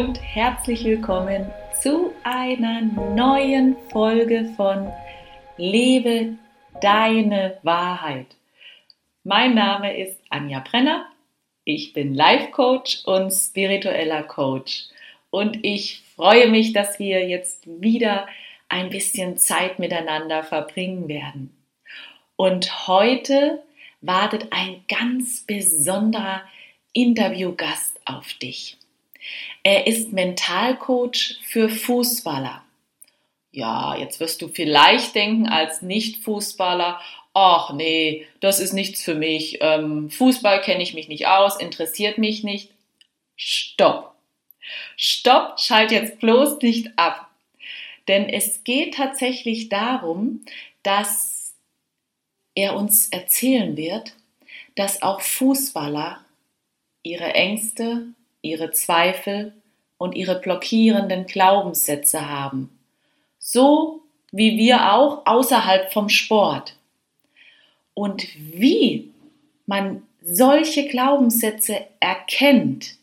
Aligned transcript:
Und 0.00 0.18
herzlich 0.22 0.82
willkommen 0.84 1.50
zu 1.78 2.14
einer 2.24 2.80
neuen 2.80 3.76
Folge 3.90 4.50
von 4.56 4.90
Lebe 5.58 6.38
deine 6.80 7.58
Wahrheit. 7.62 8.34
Mein 9.24 9.54
Name 9.54 9.94
ist 10.02 10.18
Anja 10.30 10.60
Brenner. 10.60 11.04
Ich 11.64 11.92
bin 11.92 12.14
Life 12.14 12.50
Coach 12.50 13.04
und 13.04 13.30
spiritueller 13.30 14.22
Coach. 14.22 14.84
Und 15.28 15.58
ich 15.62 16.00
freue 16.16 16.48
mich, 16.48 16.72
dass 16.72 16.98
wir 16.98 17.28
jetzt 17.28 17.66
wieder 17.66 18.26
ein 18.70 18.88
bisschen 18.88 19.36
Zeit 19.36 19.78
miteinander 19.78 20.42
verbringen 20.42 21.08
werden. 21.08 21.54
Und 22.36 22.88
heute 22.88 23.62
wartet 24.00 24.46
ein 24.50 24.82
ganz 24.88 25.44
besonderer 25.46 26.40
Interviewgast 26.94 28.00
auf 28.06 28.32
dich. 28.32 28.79
Er 29.62 29.86
ist 29.86 30.12
Mentalcoach 30.12 31.38
für 31.42 31.68
Fußballer. 31.68 32.62
Ja, 33.52 33.96
jetzt 33.96 34.20
wirst 34.20 34.42
du 34.42 34.48
vielleicht 34.48 35.14
denken 35.14 35.48
als 35.48 35.82
Nicht-Fußballer, 35.82 37.00
ach 37.34 37.72
nee, 37.72 38.26
das 38.40 38.60
ist 38.60 38.72
nichts 38.72 39.02
für 39.02 39.14
mich, 39.14 39.58
ähm, 39.60 40.10
Fußball 40.10 40.60
kenne 40.60 40.82
ich 40.82 40.94
mich 40.94 41.08
nicht 41.08 41.26
aus, 41.26 41.60
interessiert 41.60 42.16
mich 42.16 42.44
nicht. 42.44 42.70
Stopp. 43.36 44.14
Stopp, 44.96 45.58
schalt 45.58 45.90
jetzt 45.90 46.20
bloß 46.20 46.58
nicht 46.62 46.96
ab. 46.96 47.28
Denn 48.08 48.28
es 48.28 48.64
geht 48.64 48.94
tatsächlich 48.94 49.68
darum, 49.68 50.44
dass 50.82 51.54
er 52.54 52.76
uns 52.76 53.08
erzählen 53.08 53.76
wird, 53.76 54.14
dass 54.74 55.02
auch 55.02 55.20
Fußballer 55.20 56.24
ihre 57.02 57.34
Ängste, 57.34 58.06
ihre 58.42 58.70
Zweifel 58.72 59.54
und 59.98 60.14
ihre 60.14 60.40
blockierenden 60.40 61.26
Glaubenssätze 61.26 62.28
haben. 62.28 62.70
So 63.38 64.00
wie 64.32 64.56
wir 64.56 64.92
auch 64.92 65.26
außerhalb 65.26 65.92
vom 65.92 66.08
Sport. 66.08 66.76
Und 67.94 68.26
wie 68.36 69.10
man 69.66 70.02
solche 70.22 70.86
Glaubenssätze 70.88 71.86
erkennt 71.98 72.96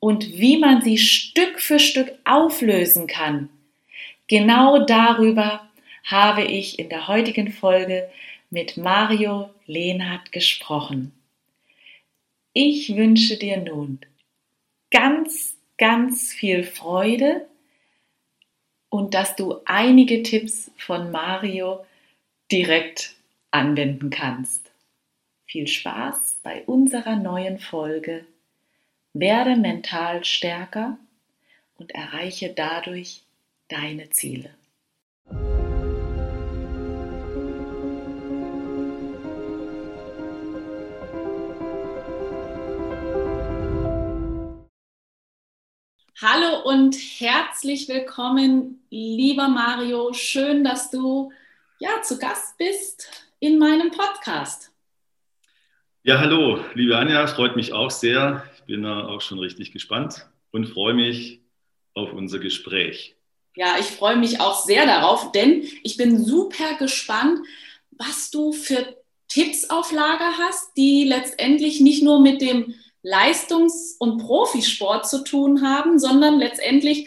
und 0.00 0.38
wie 0.38 0.58
man 0.58 0.82
sie 0.82 0.98
Stück 0.98 1.60
für 1.60 1.78
Stück 1.78 2.12
auflösen 2.24 3.06
kann, 3.06 3.48
genau 4.26 4.84
darüber 4.84 5.68
habe 6.04 6.42
ich 6.44 6.78
in 6.78 6.88
der 6.88 7.08
heutigen 7.08 7.52
Folge 7.52 8.08
mit 8.50 8.76
Mario 8.76 9.50
Lehnhardt 9.66 10.32
gesprochen. 10.32 11.12
Ich 12.52 12.94
wünsche 12.94 13.36
dir 13.36 13.58
nun 13.58 13.98
ganz, 14.94 15.56
ganz 15.76 16.32
viel 16.32 16.62
Freude 16.62 17.48
und 18.90 19.12
dass 19.12 19.34
du 19.34 19.60
einige 19.64 20.22
Tipps 20.22 20.70
von 20.76 21.10
Mario 21.10 21.84
direkt 22.52 23.16
anwenden 23.50 24.10
kannst. 24.10 24.70
Viel 25.46 25.66
Spaß 25.66 26.36
bei 26.44 26.62
unserer 26.62 27.16
neuen 27.16 27.58
Folge. 27.58 28.24
Werde 29.14 29.56
mental 29.56 30.24
stärker 30.24 30.96
und 31.76 31.92
erreiche 31.92 32.52
dadurch 32.54 33.22
deine 33.66 34.10
Ziele. 34.10 34.53
Und 46.64 46.96
herzlich 46.96 47.88
willkommen, 47.88 48.82
lieber 48.88 49.48
Mario. 49.48 50.14
Schön, 50.14 50.64
dass 50.64 50.90
du 50.90 51.30
ja 51.78 52.00
zu 52.02 52.18
Gast 52.18 52.56
bist 52.56 53.28
in 53.38 53.58
meinem 53.58 53.90
Podcast. 53.90 54.72
Ja, 56.04 56.20
hallo, 56.20 56.64
liebe 56.72 56.96
Anja, 56.96 57.26
freut 57.26 57.54
mich 57.54 57.74
auch 57.74 57.90
sehr. 57.90 58.44
Ich 58.56 58.62
bin 58.64 58.86
auch 58.86 59.20
schon 59.20 59.38
richtig 59.38 59.72
gespannt 59.72 60.26
und 60.52 60.66
freue 60.66 60.94
mich 60.94 61.42
auf 61.92 62.14
unser 62.14 62.38
Gespräch. 62.38 63.14
Ja, 63.56 63.76
ich 63.78 63.86
freue 63.86 64.16
mich 64.16 64.40
auch 64.40 64.64
sehr 64.64 64.86
darauf, 64.86 65.32
denn 65.32 65.68
ich 65.82 65.98
bin 65.98 66.24
super 66.24 66.76
gespannt, 66.78 67.40
was 67.90 68.30
du 68.30 68.52
für 68.52 68.96
Tipps 69.28 69.68
auf 69.68 69.92
Lager 69.92 70.38
hast, 70.38 70.74
die 70.78 71.04
letztendlich 71.04 71.80
nicht 71.80 72.02
nur 72.02 72.22
mit 72.22 72.40
dem 72.40 72.74
Leistungs- 73.04 73.96
und 73.98 74.18
Profisport 74.18 75.08
zu 75.08 75.22
tun 75.22 75.62
haben, 75.62 75.98
sondern 75.98 76.38
letztendlich 76.38 77.06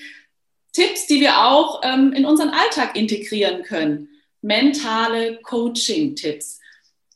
Tipps, 0.72 1.08
die 1.08 1.20
wir 1.20 1.44
auch 1.46 1.82
ähm, 1.84 2.14
in 2.14 2.26
unseren 2.26 2.50
Alltag 2.50 2.96
integrieren 2.96 3.64
können. 3.64 4.10
Mentale 4.42 5.40
Coaching-Tipps. 5.42 6.60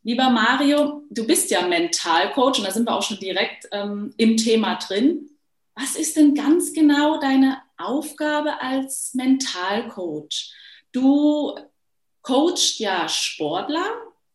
Lieber 0.03 0.31
Mario, 0.31 1.03
du 1.11 1.27
bist 1.27 1.51
ja 1.51 1.61
Mentalcoach 1.67 2.57
und 2.57 2.65
da 2.65 2.71
sind 2.71 2.87
wir 2.87 2.95
auch 2.95 3.03
schon 3.03 3.19
direkt 3.19 3.67
ähm, 3.71 4.15
im 4.17 4.35
Thema 4.35 4.75
drin. 4.75 5.29
Was 5.75 5.95
ist 5.95 6.17
denn 6.17 6.33
ganz 6.33 6.73
genau 6.73 7.19
deine 7.19 7.61
Aufgabe 7.77 8.59
als 8.61 9.13
Mentalcoach? 9.13 10.51
Du 10.91 11.53
coachst 12.23 12.79
ja 12.79 13.07
Sportler, 13.07 13.85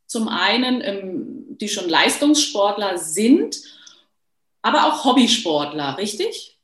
zum 0.07 0.29
einen, 0.29 0.81
ähm, 0.83 1.59
die 1.59 1.69
schon 1.69 1.89
Leistungssportler 1.89 2.97
sind 2.97 3.57
aber 4.67 4.85
auch 4.85 5.05
Hobbysportler, 5.05 5.97
richtig? 5.97 6.59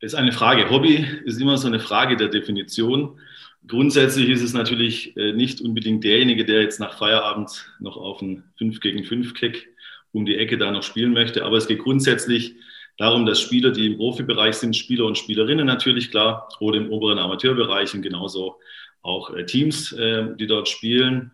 Das 0.00 0.12
ist 0.12 0.18
eine 0.18 0.32
Frage. 0.32 0.68
Hobby 0.68 1.06
ist 1.24 1.40
immer 1.40 1.56
so 1.56 1.68
eine 1.68 1.80
Frage 1.80 2.18
der 2.18 2.28
Definition. 2.28 3.18
Grundsätzlich 3.66 4.28
ist 4.28 4.42
es 4.42 4.52
natürlich 4.52 5.16
äh, 5.16 5.32
nicht 5.32 5.62
unbedingt 5.62 6.04
derjenige, 6.04 6.44
der 6.44 6.60
jetzt 6.60 6.78
nach 6.78 6.98
Feierabend 6.98 7.66
noch 7.80 7.96
auf 7.96 8.20
einen 8.20 8.44
5 8.58 8.80
gegen 8.80 9.04
5 9.04 9.32
Kick 9.32 9.68
um 10.12 10.26
die 10.26 10.36
Ecke 10.36 10.58
da 10.58 10.70
noch 10.70 10.82
spielen 10.82 11.12
möchte. 11.14 11.46
Aber 11.46 11.56
es 11.56 11.66
geht 11.66 11.78
grundsätzlich 11.78 12.56
darum, 12.98 13.24
dass 13.24 13.40
Spieler, 13.40 13.70
die 13.70 13.86
im 13.86 13.96
Profibereich 13.96 14.56
sind, 14.56 14.76
Spieler 14.76 15.06
und 15.06 15.16
Spielerinnen 15.16 15.66
natürlich 15.66 16.10
klar, 16.10 16.48
oder 16.60 16.76
im 16.76 16.90
oberen 16.90 17.18
Amateurbereich 17.18 17.94
und 17.94 18.02
genauso 18.02 18.58
auch 19.00 19.30
äh, 19.34 19.46
Teams, 19.46 19.92
äh, 19.92 20.36
die 20.36 20.46
dort 20.46 20.68
spielen. 20.68 21.32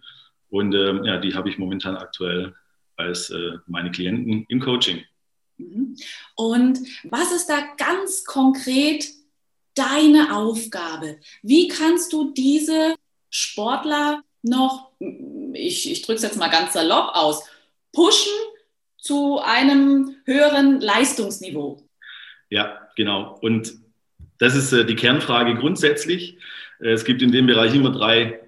Und 0.50 0.72
ähm, 0.74 1.04
ja, 1.04 1.18
die 1.18 1.34
habe 1.34 1.48
ich 1.48 1.58
momentan 1.58 1.96
aktuell 1.96 2.54
als 2.96 3.30
meine 3.66 3.90
Klienten 3.90 4.46
im 4.48 4.58
Coaching. 4.58 5.04
Mhm. 5.58 5.96
Und 6.34 6.80
was 7.04 7.32
ist 7.32 7.48
da 7.48 7.60
ganz 7.76 8.24
konkret 8.24 9.06
deine 9.74 10.36
Aufgabe? 10.36 11.18
Wie 11.42 11.68
kannst 11.68 12.12
du 12.12 12.32
diese 12.32 12.94
Sportler 13.30 14.22
noch, 14.42 14.90
ich, 14.98 15.90
ich 15.90 16.02
drücke 16.02 16.16
es 16.16 16.22
jetzt 16.22 16.38
mal 16.38 16.48
ganz 16.48 16.72
salopp 16.72 17.10
aus, 17.14 17.44
pushen 17.92 18.32
zu 18.98 19.38
einem 19.38 20.16
höheren 20.24 20.80
Leistungsniveau? 20.80 21.82
Ja, 22.50 22.88
genau. 22.96 23.38
Und 23.40 23.74
das 24.38 24.54
ist 24.54 24.72
äh, 24.72 24.84
die 24.84 24.96
Kernfrage 24.96 25.54
grundsätzlich. 25.56 26.38
Äh, 26.80 26.90
es 26.90 27.04
gibt 27.04 27.22
in 27.22 27.32
dem 27.32 27.46
Bereich 27.46 27.74
immer 27.74 27.90
drei, 27.90 28.40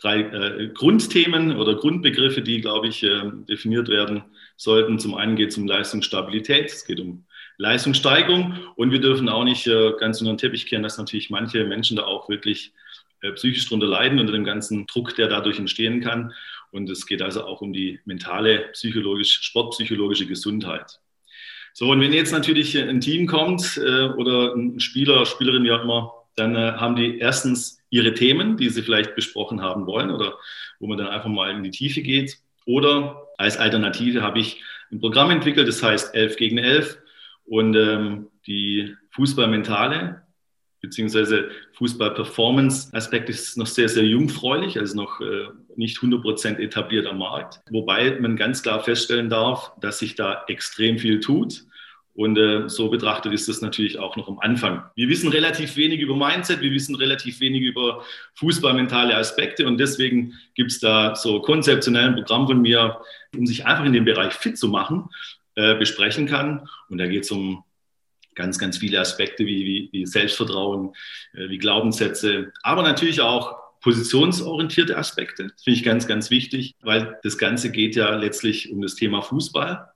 drei 0.00 0.20
äh, 0.20 0.68
Grundthemen 0.68 1.56
oder 1.56 1.74
Grundbegriffe, 1.74 2.42
die, 2.42 2.60
glaube 2.60 2.88
ich, 2.88 3.02
äh, 3.02 3.22
definiert 3.48 3.88
werden 3.88 4.22
sollten. 4.56 4.98
Zum 4.98 5.14
einen 5.14 5.36
geht 5.36 5.50
es 5.50 5.58
um 5.58 5.66
Leistungsstabilität, 5.66 6.66
es 6.66 6.86
geht 6.86 7.00
um 7.00 7.24
Leistungssteigerung 7.58 8.56
und 8.76 8.92
wir 8.92 9.00
dürfen 9.00 9.28
auch 9.28 9.44
nicht 9.44 9.66
äh, 9.66 9.92
ganz 9.98 10.20
unter 10.20 10.32
den 10.32 10.38
Teppich 10.38 10.66
kehren, 10.66 10.84
dass 10.84 10.98
natürlich 10.98 11.30
manche 11.30 11.64
Menschen 11.64 11.96
da 11.96 12.04
auch 12.04 12.28
wirklich 12.28 12.72
äh, 13.20 13.32
psychisch 13.32 13.68
drunter 13.68 13.88
leiden, 13.88 14.20
unter 14.20 14.32
dem 14.32 14.44
ganzen 14.44 14.86
Druck, 14.86 15.16
der 15.16 15.26
dadurch 15.28 15.58
entstehen 15.58 16.00
kann. 16.00 16.32
Und 16.70 16.88
es 16.88 17.06
geht 17.06 17.20
also 17.20 17.44
auch 17.44 17.60
um 17.60 17.72
die 17.72 17.98
mentale, 18.04 18.68
psychologisch, 18.72 19.40
sportpsychologische 19.42 20.26
Gesundheit. 20.26 21.00
So, 21.72 21.90
und 21.90 22.00
wenn 22.00 22.12
jetzt 22.12 22.32
natürlich 22.32 22.76
ein 22.78 23.00
Team 23.00 23.26
kommt 23.26 23.76
äh, 23.76 24.04
oder 24.04 24.54
ein 24.54 24.78
Spieler, 24.78 25.26
Spielerin, 25.26 25.64
wie 25.64 25.72
auch 25.72 25.82
immer, 25.82 26.12
dann 26.36 26.54
äh, 26.54 26.72
haben 26.72 26.94
die 26.94 27.18
erstens 27.18 27.77
ihre 27.90 28.14
Themen, 28.14 28.56
die 28.56 28.68
sie 28.68 28.82
vielleicht 28.82 29.14
besprochen 29.14 29.62
haben 29.62 29.86
wollen 29.86 30.10
oder 30.10 30.34
wo 30.78 30.86
man 30.86 30.98
dann 30.98 31.08
einfach 31.08 31.28
mal 31.28 31.50
in 31.50 31.62
die 31.62 31.70
Tiefe 31.70 32.02
geht. 32.02 32.38
Oder 32.66 33.28
als 33.38 33.56
Alternative 33.56 34.22
habe 34.22 34.40
ich 34.40 34.62
ein 34.90 35.00
Programm 35.00 35.30
entwickelt, 35.30 35.68
das 35.68 35.82
heißt 35.82 36.14
11 36.14 36.36
gegen 36.36 36.58
11 36.58 36.98
und 37.44 37.74
ähm, 37.74 38.28
die 38.46 38.94
Fußballmentale 39.10 40.22
beziehungsweise 40.80 41.50
Fußball-Performance-Aspekt 41.72 43.28
ist 43.28 43.56
noch 43.56 43.66
sehr, 43.66 43.88
sehr 43.88 44.04
jungfräulich, 44.04 44.78
also 44.78 44.96
noch 44.96 45.20
äh, 45.20 45.48
nicht 45.76 45.96
100 45.98 46.22
Prozent 46.22 46.60
etabliert 46.60 47.06
am 47.06 47.18
Markt. 47.18 47.60
Wobei 47.70 48.18
man 48.20 48.36
ganz 48.36 48.62
klar 48.62 48.82
feststellen 48.82 49.28
darf, 49.28 49.72
dass 49.80 49.98
sich 49.98 50.14
da 50.14 50.44
extrem 50.46 50.98
viel 50.98 51.20
tut. 51.20 51.64
Und 52.18 52.36
äh, 52.36 52.68
so 52.68 52.88
betrachtet 52.88 53.32
ist 53.32 53.46
das 53.46 53.60
natürlich 53.60 54.00
auch 54.00 54.16
noch 54.16 54.26
am 54.26 54.40
Anfang. 54.40 54.82
Wir 54.96 55.08
wissen 55.08 55.28
relativ 55.30 55.76
wenig 55.76 56.00
über 56.00 56.16
Mindset, 56.16 56.60
wir 56.60 56.72
wissen 56.72 56.96
relativ 56.96 57.38
wenig 57.38 57.62
über 57.62 58.04
fußballmentale 58.34 59.16
Aspekte 59.16 59.64
und 59.68 59.78
deswegen 59.78 60.34
gibt 60.56 60.72
es 60.72 60.80
da 60.80 61.14
so 61.14 61.40
konzeptionell 61.40 62.08
ein 62.08 62.16
Programm 62.16 62.48
von 62.48 62.60
mir, 62.60 63.00
um 63.36 63.46
sich 63.46 63.66
einfach 63.66 63.84
in 63.84 63.92
dem 63.92 64.04
Bereich 64.04 64.32
fit 64.32 64.58
zu 64.58 64.66
machen, 64.66 65.08
äh, 65.54 65.76
besprechen 65.76 66.26
kann. 66.26 66.68
Und 66.88 66.98
da 66.98 67.06
geht 67.06 67.22
es 67.22 67.30
um 67.30 67.62
ganz, 68.34 68.58
ganz 68.58 68.78
viele 68.78 68.98
Aspekte 68.98 69.46
wie, 69.46 69.64
wie, 69.64 69.88
wie 69.92 70.04
Selbstvertrauen, 70.04 70.96
äh, 71.34 71.48
wie 71.48 71.58
Glaubenssätze, 71.58 72.52
aber 72.64 72.82
natürlich 72.82 73.20
auch 73.20 73.54
positionsorientierte 73.80 74.98
Aspekte. 74.98 75.44
Das 75.44 75.62
finde 75.62 75.78
ich 75.78 75.84
ganz, 75.84 76.08
ganz 76.08 76.32
wichtig, 76.32 76.74
weil 76.82 77.16
das 77.22 77.38
Ganze 77.38 77.70
geht 77.70 77.94
ja 77.94 78.16
letztlich 78.16 78.72
um 78.72 78.82
das 78.82 78.96
Thema 78.96 79.22
Fußball. 79.22 79.92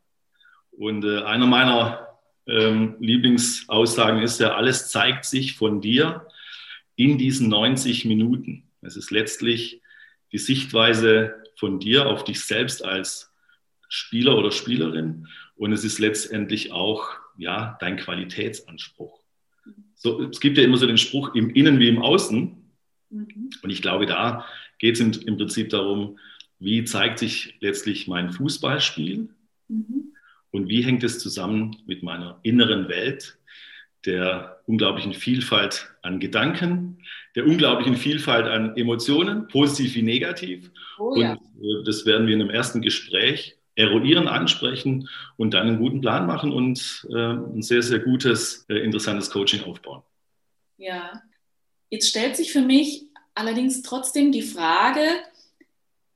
Und 0.70 1.04
äh, 1.04 1.22
einer 1.24 1.46
meiner 1.46 2.11
ähm, 2.46 2.96
Lieblingsaussagen 3.00 4.22
ist 4.22 4.40
ja, 4.40 4.54
alles 4.54 4.88
zeigt 4.88 5.24
sich 5.24 5.54
von 5.54 5.80
dir 5.80 6.26
in 6.96 7.18
diesen 7.18 7.48
90 7.48 8.04
Minuten. 8.04 8.64
Es 8.80 8.96
ist 8.96 9.10
letztlich 9.10 9.80
die 10.32 10.38
Sichtweise 10.38 11.34
von 11.56 11.78
dir 11.78 12.06
auf 12.06 12.24
dich 12.24 12.40
selbst 12.40 12.84
als 12.84 13.32
Spieler 13.88 14.36
oder 14.36 14.50
Spielerin 14.50 15.28
und 15.54 15.72
es 15.72 15.84
ist 15.84 15.98
letztendlich 15.98 16.72
auch 16.72 17.08
ja, 17.36 17.76
dein 17.80 17.96
Qualitätsanspruch. 17.96 19.20
So, 19.94 20.22
es 20.22 20.40
gibt 20.40 20.58
ja 20.58 20.64
immer 20.64 20.76
so 20.76 20.86
den 20.86 20.98
Spruch 20.98 21.34
im 21.34 21.50
Innen 21.50 21.78
wie 21.78 21.88
im 21.88 22.02
Außen. 22.02 22.56
Mhm. 23.10 23.50
Und 23.62 23.70
ich 23.70 23.82
glaube, 23.82 24.06
da 24.06 24.44
geht 24.78 24.96
es 24.96 25.00
im, 25.00 25.12
im, 25.26 25.36
Prinzip 25.36 25.70
darum, 25.70 26.18
wie 26.58 26.84
zeigt 26.84 27.18
sich 27.20 27.56
letztlich 27.60 28.08
mein 28.08 28.30
Fußballspiel 28.30 29.28
mhm. 29.68 30.11
Und 30.52 30.68
wie 30.68 30.82
hängt 30.82 31.02
es 31.02 31.18
zusammen 31.18 31.76
mit 31.86 32.02
meiner 32.02 32.38
inneren 32.42 32.88
Welt, 32.88 33.38
der 34.06 34.60
unglaublichen 34.66 35.14
Vielfalt 35.14 35.92
an 36.02 36.20
Gedanken, 36.20 36.98
der 37.34 37.46
unglaublichen 37.46 37.96
Vielfalt 37.96 38.46
an 38.46 38.76
Emotionen, 38.76 39.48
positiv 39.48 39.94
wie 39.94 40.02
negativ. 40.02 40.70
Oh, 40.98 41.16
ja. 41.16 41.32
Und 41.32 41.64
äh, 41.64 41.84
das 41.84 42.06
werden 42.06 42.26
wir 42.26 42.34
in 42.34 42.42
einem 42.42 42.50
ersten 42.50 42.82
Gespräch 42.82 43.56
eruieren, 43.74 44.28
ansprechen 44.28 45.08
und 45.36 45.54
dann 45.54 45.66
einen 45.66 45.78
guten 45.78 46.00
Plan 46.00 46.26
machen 46.26 46.52
und 46.52 47.06
äh, 47.10 47.16
ein 47.16 47.62
sehr, 47.62 47.82
sehr 47.82 48.00
gutes, 48.00 48.66
äh, 48.68 48.78
interessantes 48.78 49.30
Coaching 49.30 49.64
aufbauen. 49.64 50.02
Ja, 50.76 51.22
jetzt 51.88 52.08
stellt 52.08 52.36
sich 52.36 52.52
für 52.52 52.60
mich 52.60 53.06
allerdings 53.34 53.82
trotzdem 53.82 54.30
die 54.32 54.42
Frage, 54.42 55.06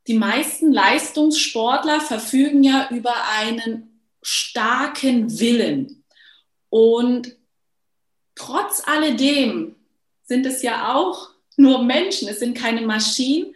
die 0.07 0.15
meisten 0.15 0.73
Leistungssportler 0.73 2.01
verfügen 2.01 2.63
ja 2.63 2.89
über 2.91 3.15
einen 3.39 3.96
starken 4.27 5.39
Willen. 5.39 6.03
Und 6.69 7.37
trotz 8.35 8.83
alledem 8.85 9.77
sind 10.25 10.45
es 10.47 10.63
ja 10.63 10.97
auch 10.97 11.31
nur 11.57 11.85
Menschen, 11.85 12.29
es 12.29 12.41
sind 12.41 12.59
keine 12.59 12.83
Maschinen 12.83 13.55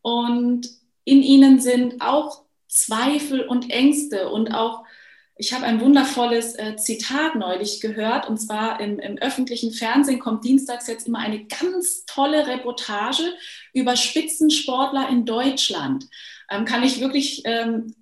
und 0.00 0.68
in 1.04 1.24
ihnen 1.24 1.60
sind 1.60 2.00
auch 2.00 2.44
Zweifel 2.68 3.40
und 3.40 3.70
Ängste 3.70 4.28
und 4.28 4.54
auch, 4.54 4.84
ich 5.36 5.52
habe 5.52 5.66
ein 5.66 5.80
wundervolles 5.80 6.54
äh, 6.54 6.76
Zitat 6.76 7.34
neulich 7.34 7.80
gehört 7.80 8.28
und 8.28 8.38
zwar 8.38 8.78
im, 8.78 9.00
im 9.00 9.18
öffentlichen 9.18 9.72
Fernsehen 9.72 10.20
kommt 10.20 10.44
dienstags 10.44 10.86
jetzt 10.86 11.08
immer 11.08 11.18
eine 11.18 11.46
ganz 11.46 12.06
tolle 12.06 12.46
Reportage 12.46 13.24
über 13.72 13.96
Spitzensportler 13.96 15.08
in 15.08 15.26
Deutschland. 15.26 16.06
Ähm, 16.48 16.64
kann 16.64 16.84
ich 16.84 17.00
wirklich 17.00 17.42
ähm, 17.44 17.96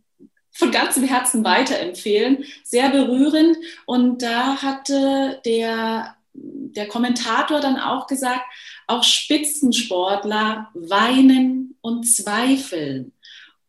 von 0.61 0.71
ganzem 0.71 1.03
Herzen 1.03 1.45
weiterempfehlen. 1.45 2.45
Sehr 2.63 2.91
berührend. 2.91 3.57
Und 3.87 4.23
da 4.23 4.63
hatte 4.63 5.41
der 5.45 6.15
der 6.33 6.89
Kommentator 6.89 7.61
dann 7.61 7.79
auch 7.79 8.07
gesagt, 8.07 8.45
auch 8.87 9.05
Spitzensportler 9.05 10.71
weinen 10.75 11.77
und 11.81 12.05
zweifeln. 12.05 13.13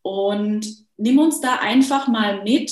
Und 0.02 0.68
nimm 0.98 1.20
uns 1.20 1.42
da 1.42 1.56
einfach 1.58 2.08
mal 2.08 2.44
mit, 2.44 2.72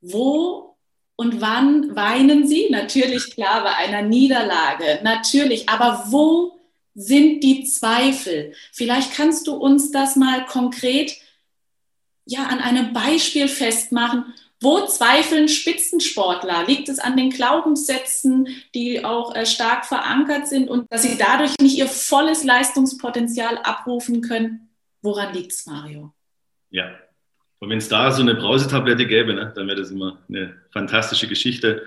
wo 0.00 0.76
und 1.16 1.40
wann 1.40 1.96
weinen 1.96 2.46
sie? 2.46 2.68
Natürlich 2.70 3.30
klar 3.34 3.62
bei 3.62 3.74
einer 3.74 4.02
Niederlage, 4.02 5.00
natürlich, 5.02 5.68
aber 5.68 6.04
wo 6.08 6.58
sind 6.94 7.42
die 7.42 7.64
Zweifel? 7.64 8.52
Vielleicht 8.72 9.14
kannst 9.14 9.46
du 9.46 9.54
uns 9.54 9.90
das 9.90 10.16
mal 10.16 10.44
konkret 10.46 11.16
ja 12.26 12.44
an 12.44 12.60
einem 12.60 12.92
Beispiel 12.92 13.48
festmachen 13.48 14.34
wo 14.60 14.86
zweifeln 14.86 15.48
Spitzensportler? 15.48 16.66
Liegt 16.66 16.88
es 16.88 16.98
an 16.98 17.16
den 17.16 17.30
Glaubenssätzen, 17.30 18.48
die 18.74 19.04
auch 19.04 19.34
äh, 19.34 19.44
stark 19.44 19.84
verankert 19.84 20.48
sind 20.48 20.68
und 20.68 20.90
dass 20.90 21.02
sie 21.02 21.18
dadurch 21.18 21.54
nicht 21.60 21.76
ihr 21.76 21.88
volles 21.88 22.42
Leistungspotenzial 22.44 23.58
abrufen 23.58 24.22
können? 24.22 24.70
Woran 25.02 25.34
liegt 25.34 25.52
es, 25.52 25.66
Mario? 25.66 26.12
Ja, 26.70 26.90
und 27.58 27.70
wenn 27.70 27.78
es 27.78 27.88
da 27.88 28.10
so 28.10 28.22
eine 28.22 28.34
Brausetablette 28.34 29.06
gäbe, 29.06 29.34
ne, 29.34 29.52
dann 29.54 29.66
wäre 29.66 29.78
das 29.78 29.90
immer 29.90 30.18
eine 30.28 30.56
fantastische 30.70 31.28
Geschichte. 31.28 31.84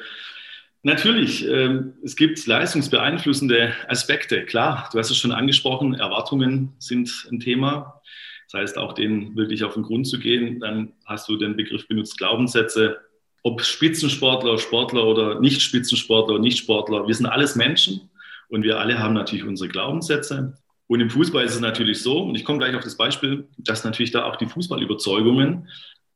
Natürlich, 0.84 1.46
ähm, 1.48 1.96
es 2.04 2.16
gibt 2.16 2.46
leistungsbeeinflussende 2.46 3.74
Aspekte. 3.88 4.46
Klar, 4.46 4.90
du 4.92 5.00
hast 5.00 5.10
es 5.10 5.18
schon 5.18 5.32
angesprochen, 5.32 5.96
Erwartungen 5.96 6.74
sind 6.80 7.28
ein 7.32 7.40
Thema. 7.40 8.02
Das 8.52 8.62
heißt, 8.62 8.78
auch 8.78 8.94
denen 8.94 9.36
wirklich 9.36 9.64
auf 9.64 9.76
den 9.76 9.84
Grund 9.84 10.08
zu 10.08 10.20
gehen. 10.20 10.60
Dann 10.60 10.94
hast 11.06 11.30
du 11.30 11.38
den 11.38 11.56
Begriff 11.56 11.88
benutzt, 11.88 12.18
Glaubenssätze. 12.18 12.98
Ob 13.44 13.62
Spitzensportler, 13.62 14.58
Sportler 14.58 15.06
oder 15.06 15.40
Nicht-Spitzensportler, 15.40 16.40
Nicht-Sportler, 16.40 17.08
wir 17.08 17.14
sind 17.14 17.28
alles 17.28 17.56
Menschen 17.56 18.10
und 18.50 18.64
wir 18.64 18.80
alle 18.80 18.98
haben 18.98 19.14
natürlich 19.14 19.46
unsere 19.46 19.70
Glaubenssätze. 19.70 20.58
Und 20.88 21.00
im 21.00 21.12
Fußball 21.12 21.46
ist 21.46 21.54
es 21.54 21.62
natürlich 21.62 22.02
so, 22.02 22.24
und 22.24 22.36
ich 22.36 22.44
komme 22.44 22.58
gleich 22.58 22.76
auf 22.76 22.84
das 22.84 22.98
Beispiel, 22.98 23.48
dass 23.60 23.84
natürlich 23.84 24.12
da 24.12 24.26
auch 24.26 24.36
die 24.36 24.48
Fußballüberzeugungen 24.48 25.68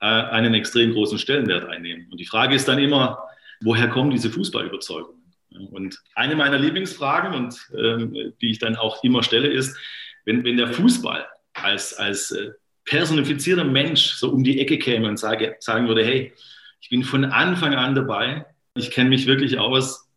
äh, 0.02 0.06
einen 0.06 0.56
extrem 0.56 0.94
großen 0.94 1.20
Stellenwert 1.20 1.70
einnehmen. 1.70 2.08
Und 2.10 2.20
die 2.20 2.26
Frage 2.26 2.56
ist 2.56 2.68
dann 2.68 2.80
immer, 2.80 3.20
woher 3.62 3.88
kommen 3.88 4.10
diese 4.10 4.32
Fußballüberzeugungen? 4.32 5.22
Und 5.70 6.02
eine 6.16 6.36
meiner 6.36 6.58
Lieblingsfragen, 6.58 7.36
und 7.36 7.56
ähm, 7.78 8.34
die 8.42 8.50
ich 8.50 8.58
dann 8.58 8.76
auch 8.76 9.04
immer 9.04 9.22
stelle, 9.22 9.50
ist, 9.50 9.78
wenn, 10.26 10.44
wenn 10.44 10.58
der 10.58 10.70
Fußball 10.70 11.24
als, 11.54 11.94
als 11.94 12.32
äh, 12.32 12.52
personifizierter 12.86 13.64
Mensch 13.64 14.14
so 14.14 14.30
um 14.30 14.44
die 14.44 14.60
Ecke 14.60 14.78
käme 14.78 15.08
und 15.08 15.18
sage, 15.18 15.56
sagen 15.60 15.88
würde, 15.88 16.04
hey, 16.04 16.34
ich 16.82 16.90
bin 16.90 17.04
von 17.04 17.26
Anfang 17.26 17.76
an 17.76 17.96
dabei, 17.96 18.46
ich 18.76 18.92
kenne 18.92 19.10
mich 19.10 19.26
wirklich 19.26 19.58
aus, 19.58 20.10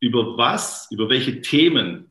über 0.00 0.36
was, 0.36 0.88
über 0.90 1.08
welche 1.08 1.40
Themen, 1.40 2.10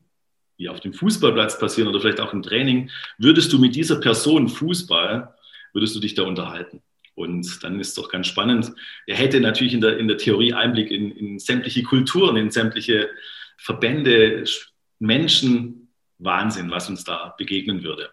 die 0.57 0.69
auf 0.69 0.79
dem 0.79 0.93
Fußballplatz 0.93 1.60
passieren 1.60 1.89
oder 1.89 2.00
vielleicht 2.00 2.22
auch 2.22 2.33
im 2.33 2.43
Training, 2.43 2.89
würdest 3.17 3.51
du 3.51 3.60
mit 3.60 3.75
dieser 3.75 4.00
Person 4.00 4.48
Fußball, 4.48 5.33
würdest 5.74 5.95
du 5.95 6.00
dich 6.00 6.15
da 6.15 6.24
unterhalten? 6.24 6.81
Und 7.15 7.63
dann 7.63 7.79
ist 7.79 7.89
es 7.89 7.93
doch 7.95 8.10
ganz 8.10 8.27
spannend. 8.27 8.72
Er 9.05 9.15
hätte 9.15 9.39
natürlich 9.39 9.74
in 9.74 9.81
der, 9.81 10.00
in 10.00 10.07
der 10.07 10.17
Theorie 10.17 10.53
Einblick 10.53 10.89
in, 10.89 11.12
in 11.12 11.38
sämtliche 11.38 11.83
Kulturen, 11.83 12.38
in 12.38 12.50
sämtliche 12.50 13.10
Verbände, 13.57 14.45
Menschen, 15.00 15.89
Wahnsinn, 16.17 16.72
was 16.72 16.89
uns 16.89 17.03
da 17.03 17.36
begegnen 17.38 17.83
würde. 17.83 18.10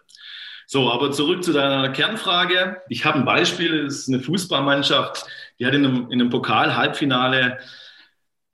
So, 0.73 0.89
aber 0.89 1.11
zurück 1.11 1.43
zu 1.43 1.51
deiner 1.51 1.89
Kernfrage. 1.89 2.77
Ich 2.87 3.03
habe 3.03 3.19
ein 3.19 3.25
Beispiel, 3.25 3.87
es 3.87 4.03
ist 4.03 4.07
eine 4.07 4.21
Fußballmannschaft, 4.21 5.25
die 5.59 5.65
hat 5.65 5.73
in 5.73 5.85
einem, 5.85 6.05
in 6.09 6.21
einem 6.21 6.29
Pokal-Halbfinale, 6.29 7.57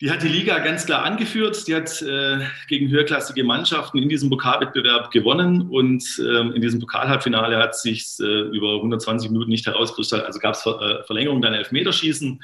die 0.02 0.10
hat 0.10 0.24
die 0.24 0.28
Liga 0.28 0.58
ganz 0.58 0.88
klar 0.88 1.04
angeführt. 1.04 1.68
Die 1.68 1.76
hat 1.76 2.02
äh, 2.02 2.40
gegen 2.70 2.90
höherklassige 2.90 3.44
Mannschaften 3.44 4.00
in 4.00 4.10
diesem 4.10 4.32
Pokalwettbewerb 4.32 5.12
gewonnen 5.12 5.70
und 5.70 6.04
ähm, 6.20 6.54
in 6.54 6.62
diesem 6.64 6.80
Pokal-Halbfinale 6.80 7.56
hat 7.58 7.78
sich 7.78 8.08
äh, 8.20 8.24
über 8.24 8.78
120 8.78 9.30
Minuten 9.30 9.52
nicht 9.52 9.68
herauskristallisiert. 9.68 10.26
Also 10.26 10.40
gab 10.40 10.56
es 10.56 10.64
Ver 10.64 10.82
äh, 10.82 11.04
Verlängerung, 11.04 11.40
dann 11.44 11.54
Elfmeterschießen. 11.54 12.44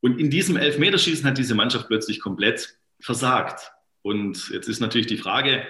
Und 0.00 0.18
in 0.18 0.30
diesem 0.30 0.56
Elfmeterschießen 0.56 1.24
hat 1.24 1.38
diese 1.38 1.54
Mannschaft 1.54 1.86
plötzlich 1.86 2.18
komplett 2.18 2.76
versagt. 2.98 3.70
Und 4.02 4.48
jetzt 4.48 4.68
ist 4.68 4.80
natürlich 4.80 5.06
die 5.06 5.16
Frage, 5.16 5.62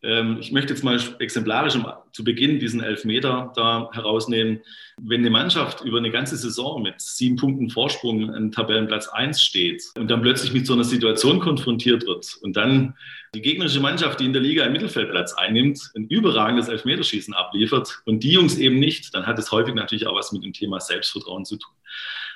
ich 0.00 0.52
möchte 0.52 0.72
jetzt 0.72 0.84
mal 0.84 1.00
exemplarisch 1.18 1.76
zu 2.12 2.22
Beginn 2.22 2.60
diesen 2.60 2.80
Elfmeter 2.80 3.52
da 3.56 3.90
herausnehmen. 3.92 4.60
Wenn 4.96 5.22
eine 5.22 5.30
Mannschaft 5.30 5.80
über 5.80 5.98
eine 5.98 6.12
ganze 6.12 6.36
Saison 6.36 6.82
mit 6.82 7.00
sieben 7.00 7.34
Punkten 7.34 7.68
Vorsprung 7.68 8.32
an 8.32 8.52
Tabellenplatz 8.52 9.08
1 9.08 9.42
steht 9.42 9.82
und 9.96 10.08
dann 10.08 10.22
plötzlich 10.22 10.52
mit 10.52 10.66
so 10.66 10.74
einer 10.74 10.84
Situation 10.84 11.40
konfrontiert 11.40 12.06
wird 12.06 12.36
und 12.42 12.56
dann 12.56 12.94
die 13.34 13.42
gegnerische 13.42 13.80
Mannschaft, 13.80 14.20
die 14.20 14.26
in 14.26 14.32
der 14.32 14.40
Liga 14.42 14.62
einen 14.62 14.72
Mittelfeldplatz 14.72 15.34
einnimmt, 15.34 15.90
ein 15.96 16.06
überragendes 16.06 16.68
Elfmeterschießen 16.68 17.34
abliefert 17.34 18.00
und 18.04 18.22
die 18.22 18.30
Jungs 18.30 18.56
eben 18.56 18.78
nicht, 18.78 19.14
dann 19.14 19.26
hat 19.26 19.38
es 19.38 19.50
häufig 19.50 19.74
natürlich 19.74 20.06
auch 20.06 20.14
was 20.14 20.30
mit 20.30 20.44
dem 20.44 20.52
Thema 20.52 20.80
Selbstvertrauen 20.80 21.44
zu 21.44 21.56
tun. 21.56 21.74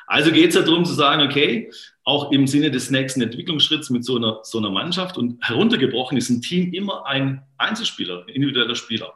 Also 0.08 0.32
geht 0.32 0.48
es 0.48 0.56
ja 0.56 0.62
darum 0.62 0.84
zu 0.84 0.94
sagen, 0.94 1.22
okay, 1.22 1.70
auch 2.04 2.32
im 2.32 2.46
Sinne 2.46 2.70
des 2.70 2.90
nächsten 2.90 3.22
Entwicklungsschritts 3.22 3.90
mit 3.90 4.04
so 4.04 4.16
einer, 4.16 4.40
so 4.42 4.58
einer 4.58 4.70
Mannschaft 4.70 5.16
und 5.16 5.38
heruntergebrochen 5.40 6.18
ist 6.18 6.30
ein 6.30 6.42
Team 6.42 6.72
immer 6.72 7.06
ein 7.06 7.42
Einzelspieler, 7.58 8.22
ein 8.22 8.28
individueller 8.28 8.74
Spieler. 8.74 9.14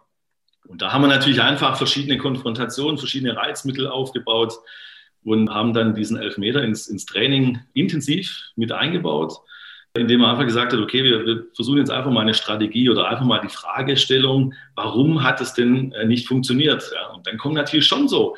Und 0.69 0.83
da 0.83 0.93
haben 0.93 1.03
wir 1.03 1.09
natürlich 1.09 1.43
einfach 1.43 1.77
verschiedene 1.77 2.19
Konfrontationen, 2.19 2.99
verschiedene 2.99 3.37
Reizmittel 3.37 3.87
aufgebaut 3.89 4.55
und 5.25 5.51
haben 5.51 5.73
dann 5.73 5.95
diesen 5.95 6.17
Elfmeter 6.17 6.63
ins, 6.63 6.87
ins 6.87 7.05
Training 7.07 7.61
intensiv 7.75 8.51
mit 8.55 8.73
eingebaut. 8.73 9.35
indem 9.97 10.23
er 10.23 10.31
einfach 10.31 10.45
gesagt 10.45 10.73
hat, 10.73 10.79
okay, 10.79 11.03
wir, 11.03 11.25
wir, 11.25 11.47
versuchen 11.55 11.79
jetzt 11.79 11.91
einfach 11.91 12.11
mal 12.11 12.21
eine 12.21 12.35
Strategie 12.35 12.91
oder 12.91 13.09
einfach 13.09 13.25
mal 13.25 13.41
die 13.41 13.49
Fragestellung, 13.49 14.53
warum 14.75 15.23
hat 15.23 15.41
es 15.41 15.55
denn 15.55 15.93
äh, 15.93 16.05
nicht 16.05 16.29
funktioniert? 16.29 16.91
Ja, 16.95 17.15
und 17.15 17.27
dann 17.27 17.39
kommen 17.39 17.55
natürlich 17.55 17.87
schon 17.87 18.07
so. 18.07 18.37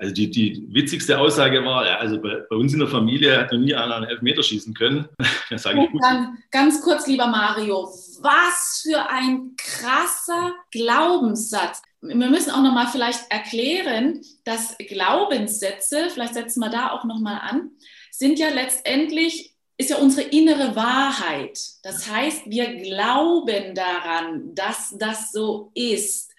Also 0.00 0.14
die, 0.14 0.30
die 0.30 0.66
witzigste 0.70 1.18
Aussage 1.18 1.62
war, 1.62 1.86
ja, 1.86 1.98
also 1.98 2.18
bei, 2.22 2.42
bei, 2.48 2.56
uns 2.56 2.72
in 2.72 2.78
der 2.78 2.88
Familie 2.88 3.38
hat 3.38 3.52
noch 3.52 3.58
nie 3.58 3.74
einer 3.74 3.96
einen 3.96 4.06
Elfmeter 4.06 4.42
schießen 4.42 4.72
können. 4.74 5.08
Das 5.50 5.64
sage 5.64 5.82
ich 5.82 5.90
gut. 5.90 6.00
Dann 6.02 6.38
ganz 6.52 6.80
kurz, 6.80 7.08
lieber 7.08 7.26
Mario, 7.26 7.88
was 8.20 8.82
für 8.84 9.10
ein 9.10 9.56
krasser 9.56 10.54
Glaubenssatz. 10.70 11.82
Wir 12.00 12.14
müssen 12.14 12.52
auch 12.52 12.62
noch 12.62 12.72
mal 12.72 12.86
vielleicht 12.86 13.30
erklären, 13.30 14.20
dass 14.44 14.78
Glaubenssätze, 14.78 16.08
vielleicht 16.08 16.34
setzen 16.34 16.60
wir 16.60 16.70
da 16.70 16.92
auch 16.92 17.04
noch 17.04 17.18
mal 17.18 17.38
an, 17.38 17.72
sind 18.12 18.38
ja 18.38 18.48
letztendlich 18.50 19.56
ist 19.76 19.90
ja 19.90 19.96
unsere 19.96 20.28
innere 20.28 20.76
Wahrheit. 20.76 21.58
Das 21.82 22.08
heißt, 22.08 22.42
wir 22.46 22.76
glauben 22.76 23.74
daran, 23.74 24.54
dass 24.54 24.94
das 24.98 25.32
so 25.32 25.72
ist. 25.74 26.29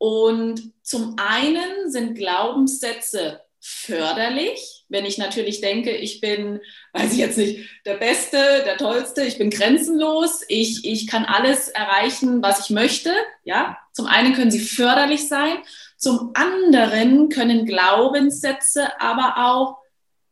Und 0.00 0.72
zum 0.82 1.16
einen 1.18 1.90
sind 1.90 2.14
Glaubenssätze 2.14 3.42
förderlich, 3.60 4.86
wenn 4.88 5.04
ich 5.04 5.18
natürlich 5.18 5.60
denke, 5.60 5.90
ich 5.90 6.22
bin, 6.22 6.60
weiß 6.94 7.12
ich 7.12 7.18
jetzt 7.18 7.36
nicht, 7.36 7.68
der 7.84 7.96
Beste, 7.96 8.38
der 8.64 8.78
Tollste, 8.78 9.24
ich 9.24 9.36
bin 9.36 9.50
grenzenlos, 9.50 10.40
ich, 10.48 10.86
ich 10.86 11.06
kann 11.06 11.26
alles 11.26 11.68
erreichen, 11.68 12.40
was 12.40 12.64
ich 12.64 12.70
möchte. 12.70 13.12
Ja, 13.44 13.76
zum 13.92 14.06
einen 14.06 14.32
können 14.32 14.50
sie 14.50 14.60
förderlich 14.60 15.28
sein, 15.28 15.58
zum 15.98 16.30
anderen 16.32 17.28
können 17.28 17.66
Glaubenssätze 17.66 18.98
aber 19.02 19.34
auch 19.36 19.76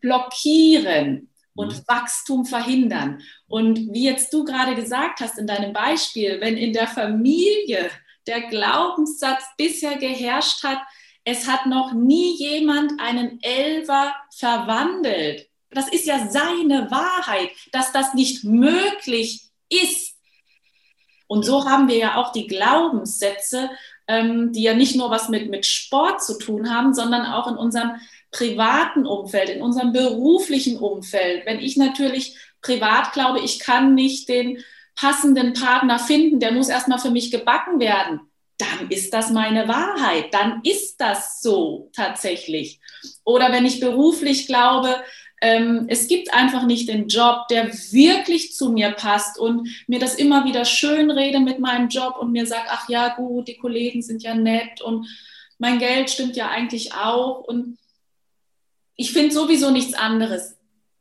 blockieren 0.01 1.29
und 1.55 1.75
mhm. 1.75 1.83
Wachstum 1.87 2.47
verhindern. 2.47 3.21
Und 3.47 3.93
wie 3.93 4.05
jetzt 4.05 4.33
du 4.33 4.45
gerade 4.45 4.75
gesagt 4.75 5.21
hast 5.21 5.39
in 5.39 5.47
deinem 5.47 5.75
Beispiel, 5.75 6.41
wenn 6.41 6.57
in 6.57 6.73
der 6.73 6.89
Familie 6.89 7.91
der 8.29 8.43
Glaubenssatz 8.43 9.43
bisher 9.57 9.97
geherrscht 9.97 10.63
hat, 10.63 10.79
es 11.25 11.47
hat 11.47 11.67
noch 11.67 11.93
nie 11.93 12.37
jemand 12.37 13.01
einen 13.01 13.43
Elfer 13.43 14.15
verwandelt. 14.35 15.49
Das 15.71 15.89
ist 15.89 16.07
ja 16.07 16.29
seine 16.29 16.91
Wahrheit, 16.91 17.51
dass 17.73 17.93
das 17.93 18.15
nicht 18.15 18.45
möglich 18.45 19.43
ist. 19.69 20.15
Und 21.27 21.45
so 21.45 21.69
haben 21.69 21.89
wir 21.89 21.97
ja 21.97 22.17
auch 22.17 22.33
die 22.33 22.47
Glaubenssätze, 22.47 23.71
ähm, 24.07 24.53
die 24.53 24.63
ja 24.63 24.73
nicht 24.73 24.97
nur 24.97 25.11
was 25.11 25.29
mit, 25.29 25.51
mit 25.51 25.67
Sport 25.67 26.23
zu 26.23 26.39
tun 26.39 26.75
haben, 26.75 26.95
sondern 26.95 27.27
auch 27.27 27.47
in 27.47 27.57
unserem 27.57 27.97
privaten 28.31 29.07
Umfeld, 29.07 29.51
in 29.51 29.63
unserem 29.63 29.93
beruflichen 29.93 30.79
Umfeld, 30.79 31.45
wenn 31.45 31.61
ich 31.61 31.77
natürlich 31.77 32.37
privat 32.63 33.13
glaube, 33.13 33.41
ich 33.41 33.59
kann 33.59 33.95
nicht 33.95 34.29
den 34.29 34.65
passenden 34.99 35.53
Partner 35.53 35.99
finden, 35.99 36.41
der 36.41 36.53
muss 36.53 36.69
erstmal 36.69 36.99
für 36.99 37.11
mich 37.11 37.31
gebacken 37.31 37.79
werden, 37.79 38.21
dann 38.59 38.91
ist 38.91 39.15
das 39.15 39.31
meine 39.31 39.69
Wahrheit, 39.69 40.35
dann 40.35 40.61
ist 40.65 41.01
das 41.01 41.41
so 41.41 41.91
tatsächlich. 41.95 42.81
Oder 43.25 43.53
wenn 43.53 43.65
ich 43.65 43.79
beruflich 43.79 44.49
glaube, 44.49 44.97
ähm, 45.41 45.87
es 45.89 46.09
gibt 46.09 46.35
einfach 46.35 46.67
nicht 46.67 46.89
den 46.89 47.07
Job, 47.07 47.47
der 47.49 47.73
wirklich 47.73 48.57
zu 48.57 48.73
mir 48.73 48.91
passt 48.91 49.39
und 49.39 49.69
mir 49.87 50.01
das 50.01 50.17
immer 50.17 50.45
wieder 50.45 50.65
schön 50.65 51.13
rede 51.13 51.39
mit 51.39 51.61
meinem 51.61 51.89
Job 51.89 52.17
und 52.19 52.33
mir 52.33 52.47
sagt, 52.47 52.67
ach 52.69 52.89
ja, 52.89 53.15
gut, 53.15 53.47
die 53.47 53.57
Kollegen 53.57 54.03
sind 54.03 54.25
ja 54.25 54.35
nett 54.35 54.81
und 54.81 55.07
mein 55.59 55.79
Geld 55.79 56.11
stimmt 56.11 56.35
ja 56.35 56.49
eigentlich 56.49 56.95
auch 56.95 57.39
und 57.41 57.79
ich 58.97 59.13
finde 59.13 59.33
sowieso 59.33 59.71
nichts 59.71 59.95
anderes, 59.95 60.57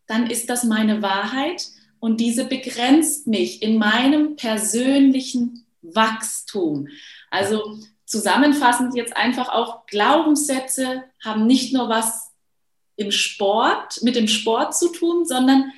dann 0.05 0.29
ist 0.29 0.51
das 0.51 0.63
meine 0.63 1.01
Wahrheit 1.01 1.65
und 1.99 2.19
diese 2.19 2.45
begrenzt 2.45 3.27
mich 3.27 3.61
in 3.61 3.77
meinem 3.77 4.35
persönlichen 4.35 5.65
Wachstum. 5.81 6.87
Also 7.29 7.77
zusammenfassend 8.05 8.95
jetzt 8.95 9.15
einfach 9.15 9.49
auch 9.49 9.85
Glaubenssätze 9.85 11.03
haben 11.23 11.45
nicht 11.45 11.73
nur 11.73 11.89
was 11.89 12.31
im 12.95 13.11
Sport, 13.11 14.01
mit 14.01 14.15
dem 14.15 14.27
Sport 14.27 14.75
zu 14.75 14.91
tun, 14.91 15.25
sondern 15.25 15.71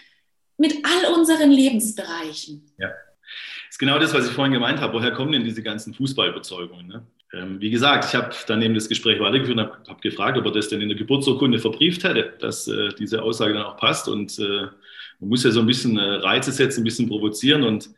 mit 0.58 0.76
all 0.84 1.14
unseren 1.14 1.52
Lebensbereichen. 1.52 2.72
Ja, 2.78 2.88
das 2.88 3.72
ist 3.72 3.80
genau 3.80 4.00
das, 4.00 4.14
was 4.14 4.28
ich 4.28 4.32
vorhin 4.32 4.54
gemeint 4.54 4.80
habe. 4.80 4.94
Woher 4.94 5.12
kommen 5.12 5.32
denn 5.32 5.44
diese 5.44 5.64
ganzen 5.64 5.94
Fußballüberzeugungen? 5.94 6.88
Ne? 6.88 7.06
Ähm, 7.34 7.62
wie 7.62 7.70
gesagt, 7.70 8.06
ich 8.06 8.16
habe 8.16 8.34
dann 8.48 8.62
eben 8.62 8.74
das 8.74 8.90
Gespräch 8.90 9.20
weitergeführt 9.20 9.58
und 9.58 9.64
habe 9.64 9.78
hab 9.88 10.02
gefragt, 10.02 10.38
ob 10.38 10.46
er 10.46 10.52
das 10.52 10.70
denn 10.70 10.82
in 10.82 10.90
der 10.90 10.98
Geburtsurkunde 10.98 11.60
verbrieft 11.60 12.04
hätte, 12.04 12.34
dass 12.40 12.68
äh, 12.68 12.90
diese 12.98 13.22
Aussage 13.22 13.54
dann 13.54 13.64
auch 13.64 13.78
passt. 13.78 14.08
Und 14.08 14.40
äh, 14.40 14.68
man 15.20 15.30
muss 15.30 15.44
ja 15.44 15.52
so 15.52 15.60
ein 15.60 15.68
bisschen 15.68 15.98
äh, 15.98 16.02
Reize 16.02 16.52
setzen, 16.52 16.82
ein 16.82 16.86
bisschen 16.86 17.10
provozieren. 17.10 17.64
Und 17.64 17.90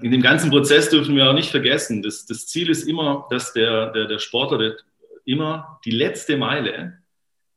in 0.00 0.10
dem 0.10 0.22
ganzen 0.22 0.50
Prozess 0.50 0.90
dürfen 0.90 1.16
wir 1.16 1.28
auch 1.28 1.34
nicht 1.34 1.50
vergessen, 1.50 2.02
das, 2.02 2.26
das 2.26 2.46
Ziel 2.46 2.70
ist 2.70 2.84
immer, 2.84 3.26
dass 3.30 3.52
der, 3.52 3.90
der, 3.90 4.06
der 4.06 4.18
Sportler 4.18 4.58
der, 4.58 4.76
immer 5.24 5.80
die 5.84 5.90
letzte 5.90 6.36
Meile 6.36 6.98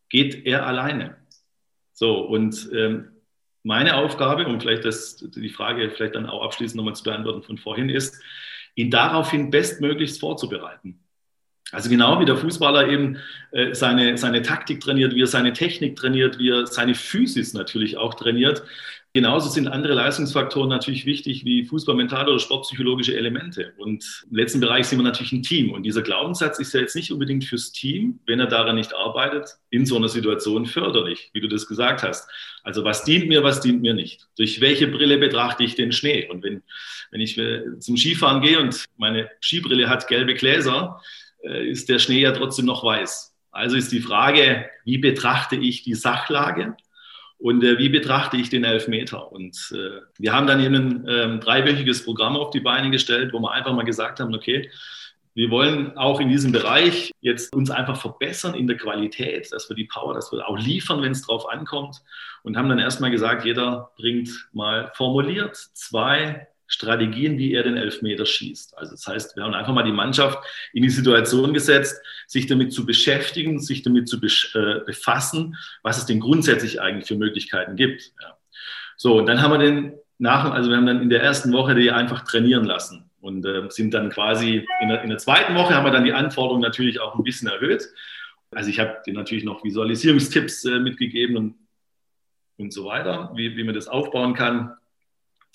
geht 0.09 0.45
er 0.45 0.65
alleine. 0.65 1.17
So, 1.93 2.19
und 2.19 2.69
ähm, 2.73 3.09
meine 3.63 3.95
Aufgabe, 3.95 4.47
um 4.47 4.59
vielleicht 4.59 4.85
das, 4.85 5.17
die 5.17 5.49
Frage 5.49 5.91
vielleicht 5.91 6.15
dann 6.15 6.25
auch 6.25 6.43
abschließend 6.43 6.77
nochmal 6.77 6.95
zu 6.95 7.03
beantworten 7.03 7.43
von 7.43 7.57
vorhin, 7.57 7.89
ist, 7.89 8.19
ihn 8.75 8.89
daraufhin 8.89 9.51
bestmöglichst 9.51 10.19
vorzubereiten. 10.19 10.99
Also 11.71 11.89
genau 11.89 12.19
wie 12.19 12.25
der 12.25 12.35
Fußballer 12.35 12.89
eben 12.89 13.17
äh, 13.51 13.73
seine, 13.73 14.17
seine 14.17 14.41
Taktik 14.41 14.81
trainiert, 14.81 15.15
wie 15.15 15.21
er 15.21 15.27
seine 15.27 15.53
Technik 15.53 15.95
trainiert, 15.95 16.37
wie 16.37 16.49
er 16.49 16.67
seine 16.67 16.95
Physis 16.95 17.53
natürlich 17.53 17.97
auch 17.97 18.13
trainiert. 18.15 18.63
Genauso 19.13 19.49
sind 19.49 19.67
andere 19.67 19.93
Leistungsfaktoren 19.93 20.69
natürlich 20.69 21.05
wichtig 21.05 21.43
wie 21.43 21.65
fußballmentale 21.65 22.29
oder 22.29 22.39
sportpsychologische 22.39 23.13
Elemente. 23.17 23.73
Und 23.77 24.23
im 24.29 24.37
letzten 24.37 24.61
Bereich 24.61 24.87
sind 24.87 24.99
wir 24.99 25.03
natürlich 25.03 25.33
ein 25.33 25.43
Team. 25.43 25.73
Und 25.73 25.83
dieser 25.83 26.01
Glaubenssatz 26.01 26.59
ist 26.59 26.73
ja 26.73 26.79
jetzt 26.79 26.95
nicht 26.95 27.11
unbedingt 27.11 27.43
fürs 27.43 27.73
Team, 27.73 28.21
wenn 28.25 28.39
er 28.39 28.47
daran 28.47 28.77
nicht 28.77 28.95
arbeitet, 28.95 29.57
in 29.69 29.85
so 29.85 29.97
einer 29.97 30.07
Situation 30.07 30.65
förderlich, 30.65 31.29
wie 31.33 31.41
du 31.41 31.49
das 31.49 31.67
gesagt 31.67 32.03
hast. 32.03 32.29
Also 32.63 32.85
was 32.85 33.03
dient 33.03 33.27
mir, 33.27 33.43
was 33.43 33.59
dient 33.59 33.81
mir 33.81 33.93
nicht? 33.93 34.29
Durch 34.37 34.61
welche 34.61 34.87
Brille 34.87 35.17
betrachte 35.17 35.65
ich 35.65 35.75
den 35.75 35.91
Schnee? 35.91 36.29
Und 36.29 36.41
wenn, 36.41 36.63
wenn 37.11 37.19
ich 37.19 37.37
äh, 37.37 37.79
zum 37.79 37.97
Skifahren 37.97 38.41
gehe 38.41 38.61
und 38.61 38.85
meine 38.95 39.29
Skibrille 39.41 39.89
hat 39.89 40.07
gelbe 40.07 40.35
Gläser, 40.35 41.01
äh, 41.43 41.69
ist 41.69 41.89
der 41.89 41.99
Schnee 41.99 42.21
ja 42.21 42.31
trotzdem 42.31 42.65
noch 42.65 42.85
weiß. 42.85 43.35
Also 43.51 43.75
ist 43.75 43.91
die 43.91 43.99
Frage, 43.99 44.69
wie 44.85 44.99
betrachte 44.99 45.57
ich 45.57 45.83
die 45.83 45.95
Sachlage 45.95 46.77
und 47.41 47.63
äh, 47.63 47.79
wie 47.79 47.89
betrachte 47.89 48.38
ich 48.38 48.50
den 48.50 48.63
Elfmeter? 48.63 49.31
Und 49.31 49.74
äh, 49.74 50.01
wir 50.19 50.31
haben 50.31 50.45
dann 50.45 50.63
eben 50.63 50.75
ein 50.75 51.05
ähm, 51.07 51.39
dreiwöchiges 51.39 52.05
Programm 52.05 52.38
auf 52.38 52.51
die 52.51 52.60
Beine 52.60 52.91
gestellt, 52.91 53.33
wo 53.33 53.39
wir 53.39 53.51
einfach 53.51 53.74
mal 53.74 53.83
gesagt 53.83 54.19
haben, 54.19 54.36
okay, 54.36 54.69
wir 55.33 55.50
wollen 55.50 55.98
auch 55.98 56.19
in 56.19 56.29
diesem 56.29 56.51
Bereich 56.51 57.12
jetzt 57.21 57.55
uns 57.55 57.71
einfach 57.71 58.00
verbessern 58.00 58.53
in 58.53 58.67
der 58.67 58.77
Qualität, 58.77 59.51
dass 59.51 59.69
wir 59.69 59.75
die 59.75 59.86
Power, 59.86 60.13
dass 60.13 60.31
wir 60.31 60.48
auch 60.48 60.57
liefern, 60.57 61.01
wenn 61.01 61.13
es 61.13 61.25
drauf 61.25 61.50
ankommt. 61.50 62.03
Und 62.43 62.57
haben 62.57 62.69
dann 62.69 62.79
erstmal 62.79 63.12
gesagt, 63.12 63.43
jeder 63.43 63.91
bringt 63.98 64.29
mal 64.51 64.91
formuliert 64.93 65.55
zwei 65.55 66.48
Strategien, 66.71 67.37
wie 67.37 67.53
er 67.53 67.63
den 67.63 67.75
Elfmeter 67.75 68.25
schießt. 68.25 68.77
Also 68.77 68.91
das 68.91 69.05
heißt, 69.05 69.35
wir 69.35 69.43
haben 69.43 69.53
einfach 69.53 69.73
mal 69.73 69.83
die 69.83 69.91
Mannschaft 69.91 70.39
in 70.71 70.83
die 70.83 70.89
Situation 70.89 71.53
gesetzt, 71.53 72.01
sich 72.27 72.47
damit 72.47 72.71
zu 72.71 72.85
beschäftigen, 72.85 73.59
sich 73.59 73.83
damit 73.83 74.07
zu 74.07 74.17
äh, 74.17 74.79
befassen, 74.85 75.57
was 75.83 75.97
es 75.97 76.05
denn 76.05 76.21
grundsätzlich 76.21 76.79
eigentlich 76.79 77.07
für 77.09 77.17
Möglichkeiten 77.17 77.75
gibt. 77.75 78.13
Ja. 78.21 78.37
So, 78.95 79.17
und 79.17 79.25
dann 79.25 79.41
haben 79.41 79.51
wir 79.51 79.57
den 79.57 79.93
nach, 80.17 80.49
also 80.51 80.69
wir 80.69 80.77
haben 80.77 80.85
dann 80.85 81.01
in 81.01 81.09
der 81.09 81.21
ersten 81.21 81.51
Woche 81.51 81.75
die 81.75 81.91
einfach 81.91 82.23
trainieren 82.23 82.63
lassen 82.63 83.09
und 83.19 83.45
äh, 83.45 83.69
sind 83.69 83.93
dann 83.93 84.09
quasi 84.09 84.65
in 84.79 84.87
der, 84.87 85.03
in 85.03 85.09
der 85.09 85.17
zweiten 85.17 85.55
Woche 85.55 85.75
haben 85.75 85.83
wir 85.83 85.91
dann 85.91 86.05
die 86.05 86.13
Anforderungen 86.13 86.61
natürlich 86.61 87.01
auch 87.01 87.15
ein 87.15 87.23
bisschen 87.23 87.49
erhöht. 87.49 87.85
Also 88.51 88.69
ich 88.69 88.79
habe 88.79 89.01
dir 89.05 89.13
natürlich 89.13 89.43
noch 89.43 89.63
Visualisierungstipps 89.63 90.65
äh, 90.65 90.79
mitgegeben 90.79 91.35
und, 91.35 91.55
und 92.57 92.71
so 92.71 92.85
weiter, 92.85 93.31
wie, 93.35 93.57
wie 93.57 93.63
man 93.65 93.75
das 93.75 93.89
aufbauen 93.89 94.35
kann 94.35 94.77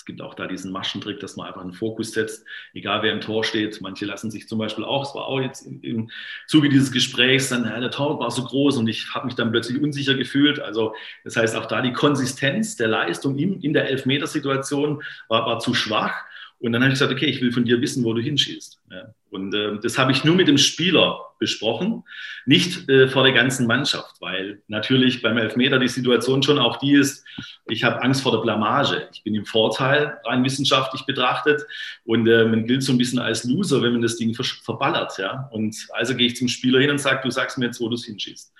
gibt 0.07 0.23
auch 0.23 0.35
da 0.35 0.47
diesen 0.47 0.73
Maschentrick, 0.73 1.21
dass 1.21 1.37
man 1.37 1.49
einfach 1.49 1.61
einen 1.61 1.73
Fokus 1.73 2.13
setzt, 2.13 2.47
egal 2.73 3.03
wer 3.03 3.13
im 3.13 3.21
Tor 3.21 3.45
steht. 3.45 3.81
Manche 3.81 4.07
lassen 4.07 4.31
sich 4.31 4.49
zum 4.49 4.59
Beispiel 4.59 4.85
auch, 4.85 5.03
es 5.03 5.15
war 5.15 5.27
auch 5.27 5.41
jetzt 5.41 5.67
im, 5.67 5.83
im 5.83 6.11
Zuge 6.47 6.69
dieses 6.69 6.93
Gesprächs, 6.93 7.49
dann, 7.51 7.65
ja, 7.65 7.79
der 7.79 7.91
Tor 7.91 8.19
war 8.19 8.31
so 8.31 8.45
groß 8.45 8.79
und 8.79 8.89
ich 8.89 9.15
habe 9.15 9.27
mich 9.27 9.35
dann 9.35 9.51
plötzlich 9.51 9.83
unsicher 9.83 10.15
gefühlt. 10.15 10.61
Also 10.61 10.95
das 11.25 11.37
heißt, 11.37 11.57
auch 11.57 11.67
da 11.67 11.83
die 11.83 11.93
Konsistenz 11.93 12.77
der 12.77 12.89
Leistung 12.89 13.37
in, 13.37 13.61
in 13.61 13.75
der 13.75 13.91
Elfmetersituation 13.91 15.03
war, 15.29 15.47
war 15.47 15.59
zu 15.59 15.75
schwach. 15.75 16.25
Und 16.59 16.73
dann 16.73 16.83
habe 16.83 16.93
ich 16.93 16.99
gesagt, 16.99 17.13
okay, 17.13 17.27
ich 17.27 17.43
will 17.43 17.53
von 17.53 17.65
dir 17.65 17.81
wissen, 17.83 18.05
wo 18.05 18.15
du 18.15 18.23
hinschießt. 18.23 18.81
Ja. 18.91 19.15
Und 19.31 19.55
äh, 19.55 19.79
das 19.83 19.99
habe 19.99 20.13
ich 20.13 20.25
nur 20.25 20.35
mit 20.35 20.49
dem 20.49 20.57
Spieler 20.57 21.26
besprochen, 21.39 22.03
nicht 22.45 22.89
äh, 22.89 23.09
vor 23.09 23.23
der 23.23 23.33
ganzen 23.33 23.67
Mannschaft, 23.67 24.17
weil 24.21 24.63
natürlich 24.69 25.23
beim 25.23 25.39
Elfmeter 25.39 25.79
die 25.79 25.89
Situation 25.89 26.43
schon 26.43 26.59
auch 26.59 26.79
die 26.79 26.95
ist, 26.95 27.25
ich 27.67 27.85
habe 27.85 28.03
Angst 28.03 28.23
vor 28.23 28.33
der 28.33 28.39
Blamage. 28.39 29.09
Ich 29.13 29.23
bin 29.23 29.35
im 29.35 29.45
Vorteil, 29.47 30.19
rein 30.25 30.45
wissenschaftlich 30.45 31.03
betrachtet. 31.07 31.63
Und 32.05 32.29
äh, 32.29 32.45
man 32.45 32.67
gilt 32.67 32.83
so 32.83 32.93
ein 32.93 32.99
bisschen 32.99 33.19
als 33.19 33.45
Loser, 33.45 33.83
wenn 33.83 33.93
man 33.93 34.03
das 34.03 34.17
Ding 34.17 34.35
ver 34.35 34.45
verballert. 34.45 35.19
Ja. 35.19 35.49
Und 35.53 35.77
also 35.93 36.15
gehe 36.15 36.27
ich 36.27 36.37
zum 36.37 36.49
Spieler 36.49 36.81
hin 36.81 36.91
und 36.91 36.99
sage, 36.99 37.21
du 37.23 37.31
sagst 37.31 37.59
mir 37.59 37.67
jetzt, 37.67 37.81
wo 37.81 37.89
du 37.89 37.95
es 37.95 38.05
hinschießt. 38.05 38.53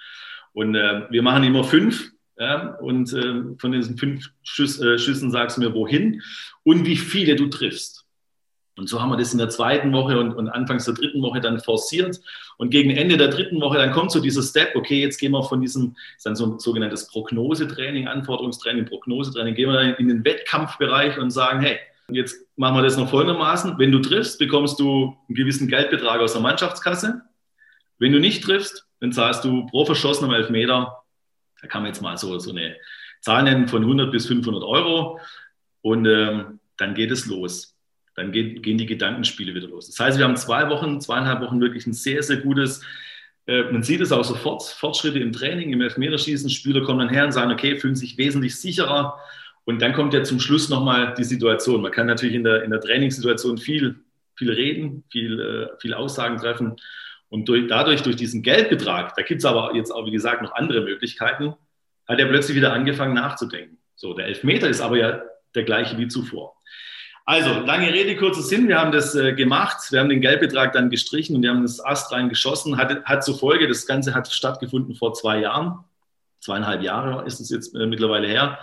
Und 0.53 0.75
äh, 0.75 1.03
wir 1.11 1.23
machen 1.23 1.45
immer 1.45 1.65
fünf 1.65 2.11
Ja, 2.39 2.77
und 2.81 3.13
äh, 3.13 3.57
von 3.59 3.73
diesen 3.73 3.97
fünf 3.97 4.31
Schüss, 4.43 4.81
äh, 4.81 4.99
Schüssen 4.99 5.31
sagst 5.31 5.57
du 5.57 5.63
mir, 5.63 5.73
wohin 5.75 6.23
und 6.65 6.85
wie 6.87 6.97
viele 6.97 7.37
du 7.37 7.47
triffst. 7.47 8.06
Und 8.77 8.89
so 8.89 9.01
haben 9.01 9.09
wir 9.09 9.17
das 9.17 9.33
in 9.33 9.39
der 9.39 9.49
zweiten 9.49 9.93
Woche 9.93 10.21
und, 10.21 10.35
und 10.35 10.49
anfangs 10.49 10.85
der 10.85 10.95
dritten 10.95 11.23
Woche 11.23 11.41
dann 11.41 11.61
forciert. 11.61 12.21
Und 12.59 12.71
gegen 12.71 12.91
Ende 12.91 13.17
der 13.17 13.29
dritten 13.29 13.61
Woche, 13.61 13.79
dann 13.79 13.91
kommt 13.91 14.13
so 14.13 14.21
dieser 14.21 14.43
Step, 14.43 14.77
okay, 14.77 15.01
jetzt 15.01 15.19
gehen 15.19 15.33
wir 15.33 15.43
von 15.43 15.63
diesem, 15.63 15.97
ist 16.17 16.27
dann 16.27 16.37
so 16.37 16.47
ein 16.47 16.59
sogenanntes 16.59 17.09
Prognosetraining, 17.09 18.07
Anforderungstraining, 18.07 18.85
Prognosetraining, 18.85 19.55
gehen 19.55 19.71
wir 19.71 19.81
dann 19.81 19.95
in 19.95 20.09
den 20.09 20.25
Wettkampfbereich 20.25 21.19
und 21.19 21.31
sagen, 21.31 21.61
hey, 21.61 21.79
jetzt 22.09 22.47
machen 22.57 22.77
wir 22.77 22.83
das 22.83 22.99
noch 22.99 23.09
folgendermaßen. 23.09 23.79
Wenn 23.79 23.93
du 23.93 24.01
triffst, 24.01 24.39
bekommst 24.39 24.79
du 24.79 25.17
einen 25.27 25.35
gewissen 25.35 25.69
Geldbetrag 25.69 26.21
aus 26.21 26.35
der 26.35 26.43
Mannschaftskasse. 26.43 27.23
Wenn 27.99 28.13
du 28.13 28.21
nicht 28.21 28.45
triffst, 28.45 28.87
dann 29.01 29.13
zahlst 29.13 29.43
du 29.45 29.67
pro 29.67 29.87
verschossenem 29.87 30.33
Elfmeter, 30.33 31.03
da 31.63 31.69
kann 31.69 31.83
man 31.83 31.93
jetzt 31.93 32.03
mal 32.03 32.19
so, 32.19 32.39
so 32.39 32.51
eine 32.51 32.77
Zahl 33.23 33.43
nennen 33.43 33.69
von 33.69 33.83
100 33.83 34.13
bis 34.13 34.27
500 34.27 34.63
Euro. 34.63 35.19
Und 35.81 36.05
ähm, 36.05 36.61
dann 36.77 36.95
geht 36.95 37.11
es 37.11 37.25
los 37.25 37.76
dann 38.17 38.33
gehen, 38.33 38.63
gehen 38.63 38.79
die 38.79 38.87
Gedankenspiele 38.87 39.55
wieder 39.55 39.69
los. 39.69 39.87
Das 39.87 40.01
heißt, 40.01 40.19
wir 40.19 40.25
haben 40.25 40.37
zwei 40.37 40.69
Wochen, 40.71 41.01
zweieinhalb 41.01 41.43
Wochen 41.43 41.61
wirklich 41.61 41.87
ein 41.87 41.93
sehr, 41.93 42.23
sehr 42.23 42.39
gutes, 42.39 42.83
äh, 43.47 43.65
man 43.71 43.83
sieht 43.83 44.01
es 44.01 44.11
auch 44.11 44.25
sofort, 44.25 44.63
Fortschritte 44.63 45.19
im 45.19 45.33
Training, 45.33 45.73
im 45.73 45.83
Elfmeterschießen. 45.83 46.51
Spieler 46.51 46.83
kommen 46.83 47.01
dann 47.01 47.11
her 47.11 47.27
und 47.27 47.33
sagen, 47.33 47.53
okay, 47.53 47.77
fühlen 47.77 47.95
sich 47.95 48.17
wesentlich 48.19 48.59
sicherer. 48.59 49.19
Und 49.65 49.83
dann 49.83 49.93
kommt 49.93 50.15
ja 50.15 50.23
zum 50.23 50.41
Schluss 50.41 50.69
nochmal 50.69 51.15
die 51.15 51.25
Situation. 51.25 51.83
Man 51.83 51.93
kann 51.93 52.07
natürlich 52.07 52.35
in 52.35 52.45
der, 52.45 52.63
in 52.63 52.71
der 52.71 52.81
Trainingssituation 52.81 53.59
viel, 53.59 53.97
viel 54.35 54.51
reden, 54.51 55.05
viel, 55.11 55.41
äh, 55.41 55.81
viel 55.81 55.93
Aussagen 55.93 56.39
treffen. 56.39 56.77
Und 57.29 57.49
durch, 57.49 57.67
dadurch, 57.67 58.03
durch 58.03 58.17
diesen 58.17 58.43
Geldbetrag, 58.43 59.15
da 59.17 59.23
gibt 59.23 59.41
es 59.41 59.45
aber 59.45 59.75
jetzt 59.75 59.91
auch, 59.91 60.07
wie 60.07 60.13
gesagt, 60.13 60.43
noch 60.43 60.55
andere 60.55 60.81
Möglichkeiten, 60.81 61.55
hat 62.09 62.19
er 62.19 62.27
plötzlich 62.27 62.57
wieder 62.57 62.73
angefangen 62.73 63.15
nachzudenken. 63.15 63.79
So, 63.95 64.15
der 64.15 64.27
Elfmeter 64.27 64.69
ist 64.69 64.81
aber 64.81 64.97
ja 64.97 65.23
der 65.55 65.65
gleiche 65.65 65.99
wie 65.99 66.09
zuvor. 66.09 66.56
Also, 67.29 67.59
lange 67.59 67.93
Rede, 67.93 68.15
kurzer 68.15 68.41
Sinn. 68.41 68.69
Wir 68.69 68.79
haben 68.79 68.93
das 68.93 69.17
äh, 69.17 69.33
gemacht. 69.33 69.91
Wir 69.91 69.99
haben 69.99 70.09
den 70.09 70.21
Geldbetrag 70.21 70.73
dann 70.73 70.91
gestrichen 70.91 71.35
und 71.35 71.43
wir 71.43 71.51
haben 71.51 71.63
das 71.63 71.85
Ast 71.85 72.13
rein 72.13 72.29
geschossen. 72.29 72.77
Hat, 72.77 73.05
hat 73.05 73.25
zur 73.25 73.37
Folge, 73.37 73.67
das 73.67 73.85
Ganze 73.85 74.15
hat 74.15 74.29
stattgefunden 74.29 74.95
vor 74.95 75.13
zwei 75.13 75.41
Jahren. 75.41 75.81
Zweieinhalb 76.39 76.83
Jahre 76.83 77.27
ist 77.27 77.41
es 77.41 77.51
jetzt 77.51 77.75
äh, 77.75 77.85
mittlerweile 77.87 78.29
her. 78.29 78.61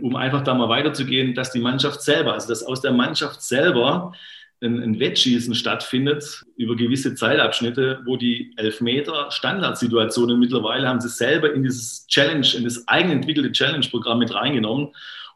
Um 0.00 0.16
einfach 0.16 0.42
da 0.42 0.54
mal 0.54 0.70
weiterzugehen, 0.70 1.34
dass 1.34 1.52
die 1.52 1.60
Mannschaft 1.60 2.00
selber, 2.00 2.32
also 2.32 2.48
dass 2.48 2.62
aus 2.62 2.80
der 2.80 2.92
Mannschaft 2.92 3.42
selber 3.42 4.14
ein, 4.62 4.82
ein 4.82 4.98
Wettschießen 4.98 5.54
stattfindet 5.54 6.42
über 6.56 6.76
gewisse 6.76 7.14
Zeitabschnitte, 7.14 8.00
wo 8.06 8.16
die 8.16 8.54
Elfmeter 8.56 9.30
Standardsituationen 9.30 10.40
mittlerweile 10.40 10.88
haben 10.88 11.02
sie 11.02 11.10
selber 11.10 11.52
in 11.52 11.64
dieses 11.64 12.06
Challenge, 12.06 12.48
in 12.56 12.64
das 12.64 12.88
eigenentwickelte 12.88 13.52
Challenge-Programm 13.52 14.20
mit 14.20 14.34
reingenommen 14.34 14.88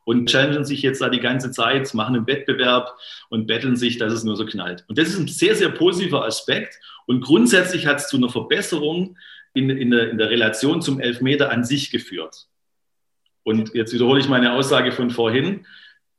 und 0.05 0.29
challengen 0.29 0.65
sich 0.65 0.83
jetzt 0.83 1.01
da 1.01 1.09
die 1.09 1.21
ganze 1.21 1.51
Zeit, 1.51 1.93
machen 1.95 2.17
einen 2.17 2.27
Wettbewerb 2.27 2.97
und 3.31 3.47
betteln 3.47 3.77
sich, 3.77 3.99
dass 3.99 4.13
es 4.13 4.25
nur 4.25 4.37
so 4.37 4.47
knallt. 4.47 4.85
Und 4.89 4.99
das 4.99 5.09
ist 5.09 5.19
ein 5.19 5.29
sehr, 5.29 5.57
sehr 5.57 5.71
positiver 5.71 6.25
Aspekt. 6.25 6.79
Und 7.07 7.23
grundsätzlich 7.23 7.87
hat 7.87 7.99
es 7.99 8.09
zu 8.09 8.17
einer 8.17 8.29
Verbesserung 8.29 9.17
in, 9.55 9.71
in, 9.71 9.91
der, 9.91 10.11
in 10.11 10.19
der 10.19 10.31
Relation 10.31 10.83
zum 10.83 11.01
Elfmeter 11.01 11.51
an 11.51 11.65
sich 11.65 11.91
geführt. 11.91 12.47
Und 13.43 13.75
jetzt 13.75 13.93
wiederhole 13.93 14.21
ich 14.21 14.29
meine 14.29 14.53
Aussage 14.53 14.93
von 14.93 15.11
vorhin. 15.11 15.67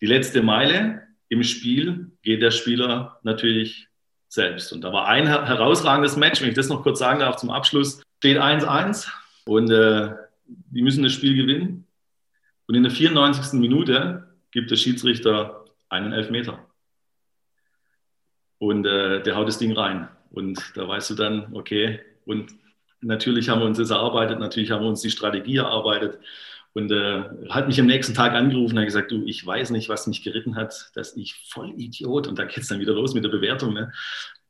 Die 0.02 0.06
letzte 0.06 0.42
Meile 0.42 1.02
im 1.30 1.44
Spiel 1.44 2.12
geht 2.22 2.42
der 2.42 2.52
Spieler 2.52 3.20
natürlich 3.24 3.88
selbst. 4.30 4.74
Und 4.74 4.82
da 4.82 4.92
war 4.94 5.08
ein 5.08 5.28
herausragendes 5.28 6.18
Match, 6.18 6.42
wenn 6.42 6.50
ich 6.50 6.56
das 6.56 6.70
noch 6.70 6.84
kurz 6.84 7.00
sagen 7.00 7.20
darf 7.20 7.38
zum 7.38 7.50
Abschluss, 7.50 8.02
steht 8.20 8.38
1-1 8.38 9.08
und 9.46 9.72
äh, 9.72 10.12
die 10.46 10.82
müssen 10.82 11.04
das 11.04 11.14
Spiel 11.14 11.36
gewinnen. 11.36 11.85
Und 12.68 12.76
in 12.76 12.84
der 12.84 12.92
94. 12.92 13.60
Minute 13.60 14.36
gibt 14.52 14.72
der 14.72 14.76
Schiedsrichter 14.76 15.66
einen 15.90 16.14
Elfmeter. 16.14 16.66
Und 18.58 18.86
äh, 18.86 19.22
der 19.22 19.36
haut 19.36 19.48
das 19.48 19.58
Ding 19.58 19.74
rein. 19.74 20.08
Und 20.32 20.60
da 20.76 20.88
weißt 20.88 21.10
du 21.12 21.16
dann, 21.16 21.54
okay, 21.54 22.00
und 22.26 22.52
natürlich 23.02 23.50
haben 23.50 23.60
wir 23.60 23.68
uns 23.68 23.78
das 23.78 23.92
erarbeitet, 23.92 24.40
natürlich 24.40 24.72
haben 24.72 24.82
wir 24.82 24.90
uns 24.90 25.02
die 25.02 25.12
Strategie 25.12 25.58
erarbeitet. 25.58 26.20
Und 26.74 26.92
äh, 26.92 27.24
hat 27.50 27.68
mich 27.68 27.80
am 27.80 27.86
nächsten 27.86 28.14
Tag 28.14 28.34
angerufen 28.34 28.74
und 28.74 28.80
hat 28.80 28.88
gesagt, 28.88 29.12
du, 29.12 29.24
ich 29.26 29.46
weiß 29.46 29.70
nicht, 29.70 29.88
was 29.88 30.08
mich 30.08 30.24
geritten 30.24 30.58
hat, 30.58 30.92
dass 30.96 31.16
ich 31.16 31.36
voll 31.48 31.74
Idiot, 31.78 32.28
und 32.28 32.38
da 32.38 32.44
geht 32.44 32.58
es 32.58 32.68
dann 32.68 32.82
wieder 32.82 32.94
los 32.94 33.14
mit 33.14 33.24
der 33.24 33.30
Bewertung, 33.30 33.74
ne, 33.74 33.94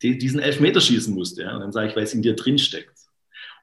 die, 0.02 0.18
diesen 0.18 0.40
Elfmeter 0.40 0.82
schießen 0.82 1.14
musste. 1.14 1.44
Ja. 1.44 1.54
Und 1.54 1.62
dann 1.62 1.72
sage 1.72 1.90
ich, 1.90 1.96
weil 1.96 2.04
es 2.04 2.16
in 2.16 2.24
dir 2.24 2.36
drin 2.36 2.58
steckt. 2.58 2.95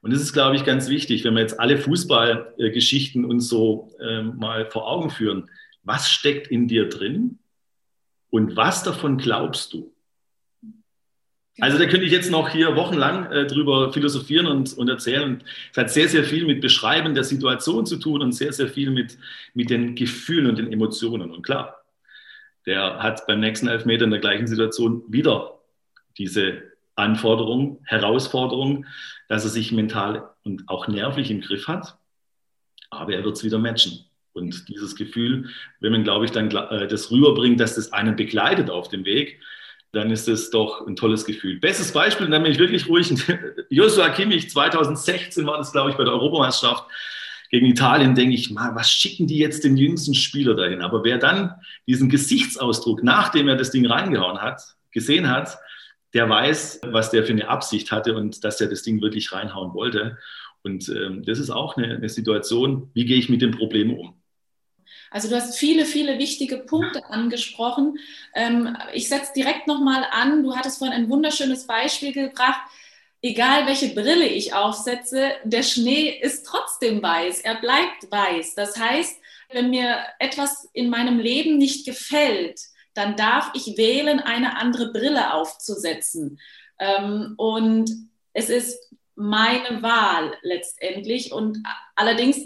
Und 0.03 0.11
das 0.11 0.21
ist, 0.21 0.33
glaube 0.33 0.57
ich, 0.57 0.65
ganz 0.65 0.89
wichtig, 0.89 1.23
wenn 1.23 1.33
wir 1.33 1.39
jetzt 1.39 1.61
alle 1.61 1.77
Fußballgeschichten 1.77 3.23
uns 3.23 3.47
so 3.47 3.95
äh, 4.01 4.21
mal 4.21 4.69
vor 4.69 4.85
Augen 4.85 5.09
führen. 5.09 5.49
Was 5.83 6.11
steckt 6.11 6.47
in 6.47 6.67
dir 6.67 6.89
drin 6.89 7.39
und 8.29 8.57
was 8.57 8.83
davon 8.83 9.17
glaubst 9.17 9.71
du? 9.71 9.95
Also 11.59 11.77
da 11.77 11.85
könnte 11.85 12.05
ich 12.05 12.11
jetzt 12.11 12.31
noch 12.31 12.49
hier 12.49 12.75
wochenlang 12.75 13.31
äh, 13.31 13.47
drüber 13.47 13.93
philosophieren 13.93 14.47
und, 14.47 14.77
und 14.77 14.89
erzählen. 14.89 15.23
Und 15.23 15.45
es 15.71 15.77
hat 15.77 15.89
sehr, 15.89 16.09
sehr 16.09 16.25
viel 16.25 16.45
mit 16.45 16.59
Beschreiben 16.59 17.15
der 17.15 17.23
Situation 17.23 17.85
zu 17.85 17.95
tun 17.95 18.21
und 18.21 18.33
sehr, 18.33 18.51
sehr 18.51 18.67
viel 18.67 18.91
mit, 18.91 19.17
mit 19.53 19.69
den 19.69 19.95
Gefühlen 19.95 20.47
und 20.47 20.57
den 20.57 20.73
Emotionen. 20.73 21.31
Und 21.31 21.43
klar, 21.43 21.81
der 22.65 23.01
hat 23.01 23.25
beim 23.25 23.39
nächsten 23.39 23.69
Elfmeter 23.69 24.03
in 24.03 24.11
der 24.11 24.19
gleichen 24.19 24.47
Situation 24.47 25.03
wieder 25.07 25.61
diese 26.17 26.72
Anforderung, 26.95 27.81
Herausforderung, 27.85 28.85
dass 29.27 29.43
er 29.43 29.49
sich 29.49 29.71
mental 29.71 30.29
und 30.43 30.67
auch 30.67 30.87
nervlich 30.87 31.31
im 31.31 31.41
Griff 31.41 31.67
hat, 31.67 31.97
aber 32.89 33.13
er 33.13 33.23
wird 33.23 33.37
es 33.37 33.43
wieder 33.43 33.57
matchen. 33.57 34.05
Und 34.33 34.67
dieses 34.67 34.95
Gefühl, 34.95 35.49
wenn 35.79 35.91
man, 35.91 36.03
glaube 36.03 36.25
ich, 36.25 36.31
dann 36.31 36.49
äh, 36.51 36.87
das 36.87 37.11
rüberbringt, 37.11 37.59
dass 37.59 37.75
das 37.75 37.93
einen 37.93 38.15
begleitet 38.15 38.69
auf 38.69 38.89
dem 38.89 39.05
Weg, 39.05 39.39
dann 39.91 40.09
ist 40.09 40.27
es 40.27 40.49
doch 40.49 40.87
ein 40.87 40.95
tolles 40.95 41.23
Gefühl. 41.23 41.59
Bestes 41.59 41.91
Beispiel, 41.91 42.27
dann 42.27 42.41
bin 42.41 42.51
ich 42.51 42.57
wirklich 42.57 42.89
ruhig. 42.89 43.13
Joshua 43.69 44.09
Kimmich, 44.09 44.49
2016 44.49 45.45
war 45.45 45.59
das, 45.59 45.71
glaube 45.71 45.91
ich, 45.91 45.95
bei 45.95 46.03
der 46.03 46.13
Europameisterschaft 46.13 46.85
gegen 47.51 47.67
Italien, 47.67 48.15
denke 48.15 48.33
ich, 48.33 48.49
mal, 48.49 48.73
was 48.73 48.89
schicken 48.89 49.27
die 49.27 49.37
jetzt 49.37 49.63
den 49.63 49.77
jüngsten 49.77 50.15
Spieler 50.15 50.55
dahin? 50.55 50.81
Aber 50.81 51.03
wer 51.03 51.19
dann 51.19 51.53
diesen 51.85 52.09
Gesichtsausdruck, 52.09 53.03
nachdem 53.03 53.47
er 53.47 53.55
das 53.55 53.69
Ding 53.69 53.85
reingehauen 53.85 54.41
hat, 54.41 54.63
gesehen 54.89 55.29
hat, 55.29 55.59
der 56.13 56.29
weiß, 56.29 56.81
was 56.83 57.11
der 57.11 57.25
für 57.25 57.31
eine 57.31 57.47
Absicht 57.47 57.91
hatte 57.91 58.15
und 58.15 58.43
dass 58.43 58.61
er 58.61 58.67
das 58.67 58.83
Ding 58.83 59.01
wirklich 59.01 59.31
reinhauen 59.31 59.73
wollte. 59.73 60.17
Und 60.61 60.87
ähm, 60.89 61.23
das 61.25 61.39
ist 61.39 61.49
auch 61.49 61.75
eine, 61.75 61.95
eine 61.95 62.09
Situation, 62.09 62.89
wie 62.93 63.05
gehe 63.05 63.17
ich 63.17 63.29
mit 63.29 63.41
dem 63.41 63.51
Problem 63.51 63.97
um? 63.97 64.15
Also 65.11 65.29
du 65.29 65.35
hast 65.35 65.57
viele, 65.57 65.85
viele 65.85 66.17
wichtige 66.17 66.57
Punkte 66.57 67.05
angesprochen. 67.05 67.99
Ähm, 68.33 68.75
ich 68.93 69.09
setze 69.09 69.31
direkt 69.35 69.67
nochmal 69.67 70.05
an. 70.11 70.43
Du 70.43 70.55
hattest 70.55 70.79
vorhin 70.79 70.95
ein 70.95 71.09
wunderschönes 71.09 71.67
Beispiel 71.67 72.13
gebracht. 72.13 72.61
Egal 73.21 73.67
welche 73.67 73.93
Brille 73.93 74.27
ich 74.27 74.53
aufsetze, 74.53 75.31
der 75.43 75.63
Schnee 75.63 76.09
ist 76.09 76.45
trotzdem 76.45 77.01
weiß. 77.01 77.41
Er 77.41 77.55
bleibt 77.55 78.11
weiß. 78.11 78.55
Das 78.55 78.77
heißt, 78.77 79.19
wenn 79.51 79.69
mir 79.69 79.97
etwas 80.19 80.67
in 80.73 80.89
meinem 80.89 81.19
Leben 81.19 81.57
nicht 81.57 81.85
gefällt, 81.85 82.59
dann 82.93 83.15
darf 83.15 83.51
ich 83.53 83.77
wählen, 83.77 84.19
eine 84.19 84.57
andere 84.57 84.91
Brille 84.91 85.33
aufzusetzen. 85.33 86.39
Ähm, 86.79 87.33
und 87.37 87.91
es 88.33 88.49
ist 88.49 88.79
meine 89.15 89.81
Wahl 89.81 90.37
letztendlich. 90.41 91.31
Und 91.31 91.59
allerdings, 91.95 92.37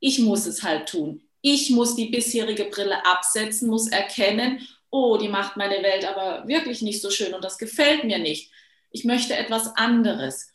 ich 0.00 0.18
muss 0.18 0.46
es 0.46 0.62
halt 0.62 0.88
tun. 0.88 1.22
Ich 1.42 1.70
muss 1.70 1.96
die 1.96 2.06
bisherige 2.06 2.64
Brille 2.66 3.04
absetzen, 3.06 3.68
muss 3.68 3.88
erkennen, 3.88 4.60
oh, 4.90 5.16
die 5.16 5.28
macht 5.28 5.56
meine 5.56 5.82
Welt 5.82 6.04
aber 6.04 6.46
wirklich 6.46 6.82
nicht 6.82 7.00
so 7.00 7.10
schön 7.10 7.32
und 7.32 7.44
das 7.44 7.58
gefällt 7.58 8.04
mir 8.04 8.18
nicht. 8.18 8.50
Ich 8.90 9.04
möchte 9.04 9.36
etwas 9.36 9.76
anderes. 9.76 10.48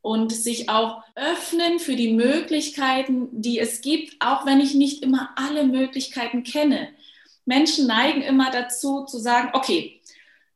Und 0.00 0.32
sich 0.32 0.68
auch 0.68 1.04
öffnen 1.14 1.78
für 1.78 1.94
die 1.94 2.12
Möglichkeiten, 2.12 3.28
die 3.40 3.60
es 3.60 3.82
gibt, 3.82 4.16
auch 4.18 4.44
wenn 4.44 4.58
ich 4.58 4.74
nicht 4.74 5.00
immer 5.04 5.30
alle 5.36 5.64
Möglichkeiten 5.64 6.42
kenne. 6.42 6.88
Menschen 7.44 7.86
neigen 7.86 8.22
immer 8.22 8.50
dazu 8.50 9.04
zu 9.04 9.18
sagen, 9.18 9.50
okay, 9.52 10.00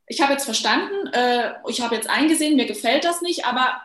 ich 0.06 0.20
habe 0.20 0.32
jetzt 0.32 0.44
verstanden, 0.44 1.08
äh, 1.12 1.54
ich 1.68 1.80
habe 1.80 1.94
jetzt 1.94 2.08
eingesehen, 2.08 2.56
mir 2.56 2.66
gefällt 2.66 3.04
das 3.04 3.22
nicht, 3.22 3.44
aber 3.44 3.82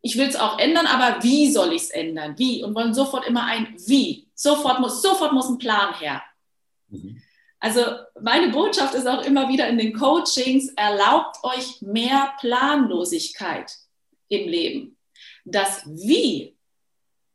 ich 0.00 0.16
will 0.16 0.28
es 0.28 0.36
auch 0.36 0.58
ändern, 0.58 0.86
aber 0.86 1.22
wie 1.22 1.50
soll 1.50 1.72
ich 1.72 1.82
es 1.82 1.90
ändern? 1.90 2.38
Wie? 2.38 2.62
Und 2.62 2.74
wollen 2.74 2.94
sofort 2.94 3.26
immer 3.26 3.44
ein 3.44 3.74
Wie. 3.86 4.28
Sofort 4.34 4.78
muss, 4.80 5.02
sofort 5.02 5.32
muss 5.32 5.48
ein 5.48 5.58
Plan 5.58 5.94
her. 5.94 6.22
Mhm. 6.88 7.20
Also 7.60 7.80
meine 8.20 8.52
Botschaft 8.52 8.94
ist 8.94 9.08
auch 9.08 9.24
immer 9.24 9.48
wieder 9.48 9.68
in 9.68 9.78
den 9.78 9.92
Coachings, 9.92 10.68
erlaubt 10.76 11.38
euch 11.42 11.82
mehr 11.82 12.32
Planlosigkeit 12.38 13.72
im 14.28 14.48
Leben. 14.48 14.96
Das 15.44 15.82
Wie 15.86 16.56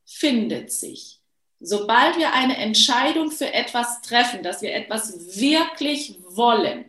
findet 0.05 0.71
sich 0.71 1.19
sobald 1.63 2.17
wir 2.17 2.33
eine 2.33 2.57
Entscheidung 2.57 3.31
für 3.31 3.51
etwas 3.51 4.01
treffen, 4.01 4.43
dass 4.43 4.61
wir 4.61 4.73
etwas 4.73 5.39
wirklich 5.39 6.17
wollen, 6.27 6.85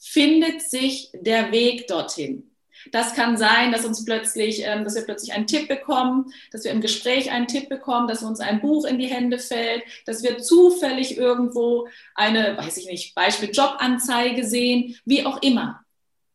findet 0.00 0.62
sich 0.62 1.10
der 1.12 1.52
Weg 1.52 1.88
dorthin. 1.88 2.44
Das 2.92 3.14
kann 3.14 3.36
sein, 3.36 3.72
dass 3.72 3.84
uns 3.84 4.04
plötzlich, 4.04 4.64
ähm, 4.64 4.84
dass 4.84 4.94
wir 4.94 5.02
plötzlich 5.02 5.32
einen 5.32 5.48
Tipp 5.48 5.66
bekommen, 5.68 6.32
dass 6.52 6.64
wir 6.64 6.70
im 6.70 6.80
Gespräch 6.80 7.30
einen 7.30 7.48
Tipp 7.48 7.68
bekommen, 7.68 8.06
dass 8.06 8.22
uns 8.22 8.40
ein 8.40 8.60
Buch 8.60 8.84
in 8.84 8.98
die 8.98 9.08
Hände 9.08 9.38
fällt, 9.38 9.82
dass 10.06 10.22
wir 10.22 10.38
zufällig 10.38 11.16
irgendwo 11.16 11.88
eine, 12.14 12.56
weiß 12.56 12.76
ich 12.76 12.86
nicht, 12.86 13.14
Beispiel 13.16 13.50
Jobanzeige 13.50 14.46
sehen, 14.46 14.96
wie 15.04 15.26
auch 15.26 15.42
immer. 15.42 15.84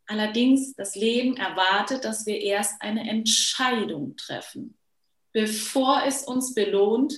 Allerdings, 0.05 0.75
das 0.75 0.95
Leben 0.95 1.37
erwartet, 1.37 2.03
dass 2.03 2.25
wir 2.25 2.39
erst 2.41 2.81
eine 2.81 3.09
Entscheidung 3.09 4.17
treffen, 4.17 4.77
bevor 5.31 6.03
es 6.05 6.23
uns 6.23 6.53
belohnt 6.53 7.13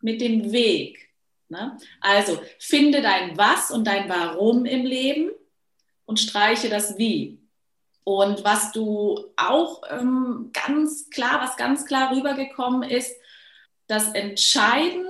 mit 0.00 0.20
dem 0.20 0.52
Weg. 0.52 1.10
Ne? 1.48 1.78
Also 2.00 2.40
finde 2.58 3.02
dein 3.02 3.36
Was 3.36 3.70
und 3.70 3.84
dein 3.84 4.08
Warum 4.08 4.64
im 4.64 4.84
Leben 4.84 5.30
und 6.04 6.20
streiche 6.20 6.68
das 6.68 6.98
Wie. 6.98 7.38
Und 8.04 8.44
was 8.44 8.72
du 8.72 9.32
auch 9.36 9.82
ähm, 9.90 10.50
ganz 10.52 11.10
klar, 11.10 11.40
was 11.40 11.56
ganz 11.56 11.86
klar 11.86 12.14
rübergekommen 12.14 12.88
ist, 12.88 13.16
das 13.88 14.12
Entscheiden 14.12 15.06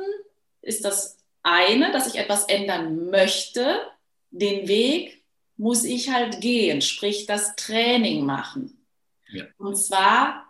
ist 0.63 0.85
das 0.85 1.19
eine, 1.43 1.93
dass 1.93 2.07
ich 2.07 2.19
etwas 2.19 2.45
ändern 2.45 3.11
möchte. 3.11 3.83
Den 4.31 4.67
Weg 4.69 5.23
muss 5.57 5.85
ich 5.85 6.11
halt 6.11 6.41
gehen, 6.41 6.83
sprich 6.83 7.27
das 7.27 7.55
Training 7.57 8.25
machen. 8.25 8.85
Ja. 9.29 9.45
Und 9.59 9.77
zwar 9.77 10.47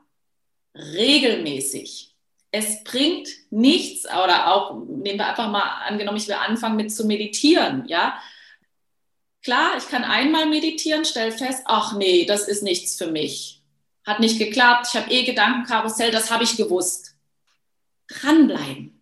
regelmäßig. 0.75 2.16
Es 2.57 2.83
bringt 2.85 3.29
nichts, 3.51 4.07
oder 4.07 4.53
auch, 4.53 4.75
nehmen 4.87 5.19
wir 5.19 5.29
einfach 5.29 5.51
mal 5.51 5.85
angenommen, 5.87 6.19
ich 6.19 6.29
will 6.29 6.35
anfangen 6.35 6.77
mit 6.77 6.93
zu 6.93 7.05
meditieren, 7.05 7.85
ja, 7.87 8.19
Klar, 9.47 9.77
ich 9.79 9.87
kann 9.87 10.03
einmal 10.03 10.47
meditieren, 10.47 11.05
stelle 11.05 11.31
fest, 11.31 11.63
ach 11.67 11.97
nee, 11.97 12.25
das 12.25 12.49
ist 12.49 12.65
nichts 12.65 12.97
für 12.97 13.07
mich. 13.07 13.63
Hat 14.05 14.19
nicht 14.19 14.41
geklappt, 14.41 14.89
ich 14.91 15.01
habe 15.01 15.09
eh 15.09 15.23
Gedankenkarussell, 15.23 16.11
das 16.11 16.33
habe 16.33 16.43
ich 16.43 16.57
gewusst. 16.57 17.15
Dranbleiben. 18.09 19.01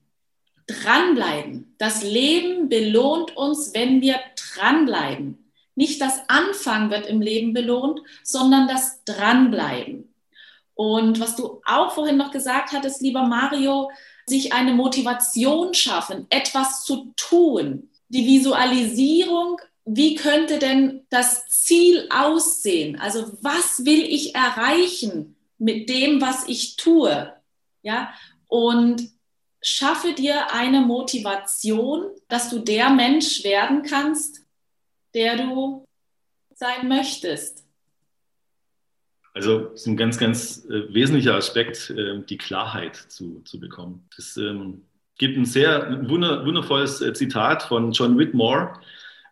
Dranbleiben. 0.66 1.74
Das 1.78 2.02
Leben 2.02 2.68
belohnt 2.68 3.34
uns, 3.38 3.72
wenn 3.72 4.02
wir 4.02 4.20
dranbleiben. 4.36 5.50
Nicht 5.76 6.02
das 6.02 6.28
Anfangen 6.28 6.90
wird 6.90 7.06
im 7.06 7.22
Leben 7.22 7.54
belohnt, 7.54 8.02
sondern 8.22 8.68
das 8.68 9.02
Dranbleiben. 9.06 10.13
Und 10.74 11.20
was 11.20 11.36
du 11.36 11.60
auch 11.64 11.92
vorhin 11.92 12.16
noch 12.16 12.30
gesagt 12.30 12.72
hattest, 12.72 13.00
lieber 13.00 13.22
Mario, 13.22 13.90
sich 14.26 14.52
eine 14.52 14.72
Motivation 14.72 15.74
schaffen, 15.74 16.26
etwas 16.30 16.84
zu 16.84 17.12
tun. 17.16 17.90
Die 18.08 18.26
Visualisierung 18.26 19.58
wie 19.84 20.14
könnte 20.14 20.58
denn 20.58 21.06
das 21.10 21.46
Ziel 21.48 22.08
aussehen? 22.10 22.98
Also 22.98 23.36
was 23.42 23.84
will 23.84 24.02
ich 24.02 24.34
erreichen 24.34 25.36
mit 25.58 25.88
dem, 25.90 26.20
was 26.20 26.48
ich 26.48 26.76
tue? 26.76 27.32
Ja, 27.82 28.14
und 28.48 29.10
schaffe 29.60 30.14
dir 30.14 30.52
eine 30.52 30.80
Motivation, 30.80 32.06
dass 32.28 32.48
du 32.48 32.60
der 32.60 32.90
Mensch 32.90 33.44
werden 33.44 33.82
kannst, 33.82 34.40
der 35.12 35.36
du 35.36 35.84
sein 36.54 36.88
möchtest. 36.88 37.63
Also 39.34 39.72
es 39.74 39.82
ist 39.82 39.86
ein 39.88 39.96
ganz, 39.96 40.16
ganz 40.16 40.64
äh, 40.66 40.94
wesentlicher 40.94 41.34
Aspekt, 41.34 41.90
äh, 41.90 42.22
die 42.22 42.38
Klarheit 42.38 42.94
zu, 42.94 43.42
zu 43.44 43.58
bekommen. 43.58 44.08
Es 44.16 44.36
ähm, 44.36 44.82
gibt 45.18 45.36
ein 45.36 45.44
sehr 45.44 46.08
wunder, 46.08 46.46
wundervolles 46.46 47.00
äh, 47.00 47.12
Zitat 47.12 47.64
von 47.64 47.90
John 47.90 48.16
Whitmore, 48.16 48.74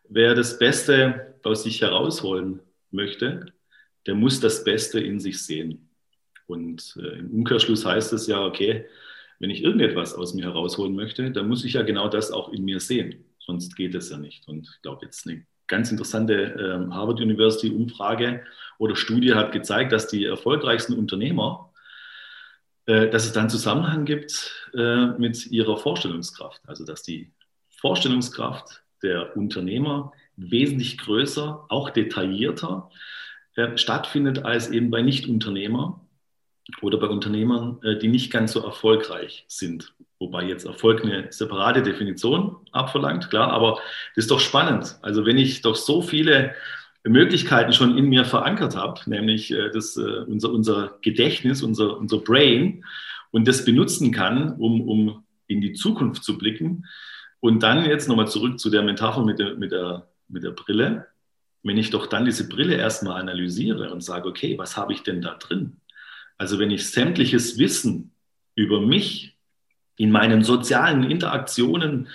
wer 0.08 0.34
das 0.34 0.58
Beste 0.58 1.36
aus 1.44 1.62
sich 1.62 1.80
herausholen 1.80 2.60
möchte, 2.90 3.46
der 4.06 4.16
muss 4.16 4.40
das 4.40 4.64
Beste 4.64 4.98
in 4.98 5.20
sich 5.20 5.42
sehen. 5.42 5.88
Und 6.46 6.96
äh, 7.00 7.18
im 7.18 7.30
Umkehrschluss 7.30 7.86
heißt 7.86 8.12
es 8.12 8.26
ja, 8.26 8.44
okay, 8.44 8.86
wenn 9.38 9.50
ich 9.50 9.62
irgendetwas 9.62 10.14
aus 10.14 10.34
mir 10.34 10.46
herausholen 10.46 10.94
möchte, 10.96 11.30
dann 11.30 11.48
muss 11.48 11.64
ich 11.64 11.74
ja 11.74 11.82
genau 11.82 12.08
das 12.08 12.32
auch 12.32 12.52
in 12.52 12.64
mir 12.64 12.80
sehen. 12.80 13.24
Sonst 13.38 13.76
geht 13.76 13.94
es 13.94 14.10
ja 14.10 14.18
nicht. 14.18 14.46
Und 14.48 14.68
ich 14.68 14.82
glaube, 14.82 15.04
jetzt 15.04 15.26
eine 15.26 15.46
ganz 15.72 15.90
interessante 15.90 16.34
äh, 16.34 16.92
Harvard 16.92 17.18
University 17.18 17.70
Umfrage 17.70 18.42
oder 18.76 18.94
Studie 18.94 19.34
hat 19.34 19.52
gezeigt, 19.52 19.90
dass 19.90 20.06
die 20.06 20.26
erfolgreichsten 20.26 20.92
Unternehmer, 20.92 21.72
äh, 22.84 23.08
dass 23.08 23.24
es 23.24 23.32
dann 23.32 23.48
Zusammenhang 23.48 24.04
gibt 24.04 24.68
äh, 24.74 25.06
mit 25.18 25.46
ihrer 25.46 25.78
Vorstellungskraft. 25.78 26.60
Also 26.66 26.84
dass 26.84 27.02
die 27.02 27.32
Vorstellungskraft 27.70 28.82
der 29.02 29.34
Unternehmer 29.34 30.12
wesentlich 30.36 30.98
größer, 30.98 31.64
auch 31.70 31.88
detaillierter 31.88 32.90
äh, 33.56 33.78
stattfindet 33.78 34.44
als 34.44 34.68
eben 34.68 34.90
bei 34.90 35.00
Nichtunternehmern 35.00 35.98
oder 36.82 36.98
bei 36.98 37.08
Unternehmern, 37.08 37.80
die 38.00 38.06
nicht 38.06 38.30
ganz 38.30 38.52
so 38.52 38.64
erfolgreich 38.64 39.44
sind. 39.48 39.94
Wobei 40.22 40.44
jetzt 40.44 40.64
Erfolg 40.64 41.02
eine 41.02 41.32
separate 41.32 41.82
Definition 41.82 42.54
abverlangt, 42.70 43.28
klar, 43.28 43.50
aber 43.50 43.80
das 44.14 44.26
ist 44.26 44.30
doch 44.30 44.38
spannend. 44.38 44.96
Also 45.02 45.26
wenn 45.26 45.36
ich 45.36 45.62
doch 45.62 45.74
so 45.74 46.00
viele 46.00 46.54
Möglichkeiten 47.02 47.72
schon 47.72 47.98
in 47.98 48.04
mir 48.04 48.24
verankert 48.24 48.76
habe, 48.76 49.00
nämlich 49.06 49.50
äh, 49.50 49.70
das, 49.70 49.96
äh, 49.96 50.20
unser, 50.28 50.52
unser 50.52 50.96
Gedächtnis, 51.02 51.60
unser, 51.64 51.98
unser 51.98 52.18
Brain 52.18 52.84
und 53.32 53.48
das 53.48 53.64
benutzen 53.64 54.12
kann, 54.12 54.52
um, 54.52 54.88
um 54.88 55.24
in 55.48 55.60
die 55.60 55.72
Zukunft 55.72 56.22
zu 56.22 56.38
blicken, 56.38 56.86
und 57.40 57.64
dann 57.64 57.84
jetzt 57.84 58.08
nochmal 58.08 58.28
zurück 58.28 58.60
zu 58.60 58.70
der 58.70 58.82
Metapher 58.82 59.24
mit 59.24 59.40
der, 59.40 59.56
mit, 59.56 59.72
der, 59.72 60.06
mit 60.28 60.44
der 60.44 60.52
Brille. 60.52 61.08
Wenn 61.64 61.78
ich 61.78 61.90
doch 61.90 62.06
dann 62.06 62.24
diese 62.24 62.48
Brille 62.48 62.76
erstmal 62.76 63.20
analysiere 63.20 63.92
und 63.92 64.02
sage, 64.04 64.28
okay, 64.28 64.56
was 64.56 64.76
habe 64.76 64.92
ich 64.92 65.02
denn 65.02 65.20
da 65.20 65.34
drin? 65.34 65.78
Also 66.38 66.60
wenn 66.60 66.70
ich 66.70 66.88
sämtliches 66.88 67.58
Wissen 67.58 68.12
über 68.54 68.80
mich 68.80 69.31
in 69.96 70.10
meinen 70.10 70.42
sozialen 70.42 71.10
Interaktionen 71.10 72.08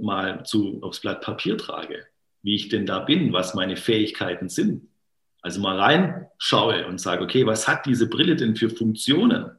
mal 0.00 0.44
zu, 0.44 0.78
aufs 0.82 1.00
Blatt 1.00 1.20
Papier 1.20 1.56
trage, 1.56 2.06
wie 2.42 2.54
ich 2.54 2.68
denn 2.68 2.86
da 2.86 3.00
bin, 3.00 3.32
was 3.32 3.54
meine 3.54 3.76
Fähigkeiten 3.76 4.48
sind. 4.48 4.88
Also 5.42 5.60
mal 5.60 5.78
reinschaue 5.78 6.86
und 6.86 7.00
sage, 7.00 7.22
okay, 7.22 7.46
was 7.46 7.68
hat 7.68 7.86
diese 7.86 8.08
Brille 8.08 8.36
denn 8.36 8.56
für 8.56 8.70
Funktionen? 8.70 9.50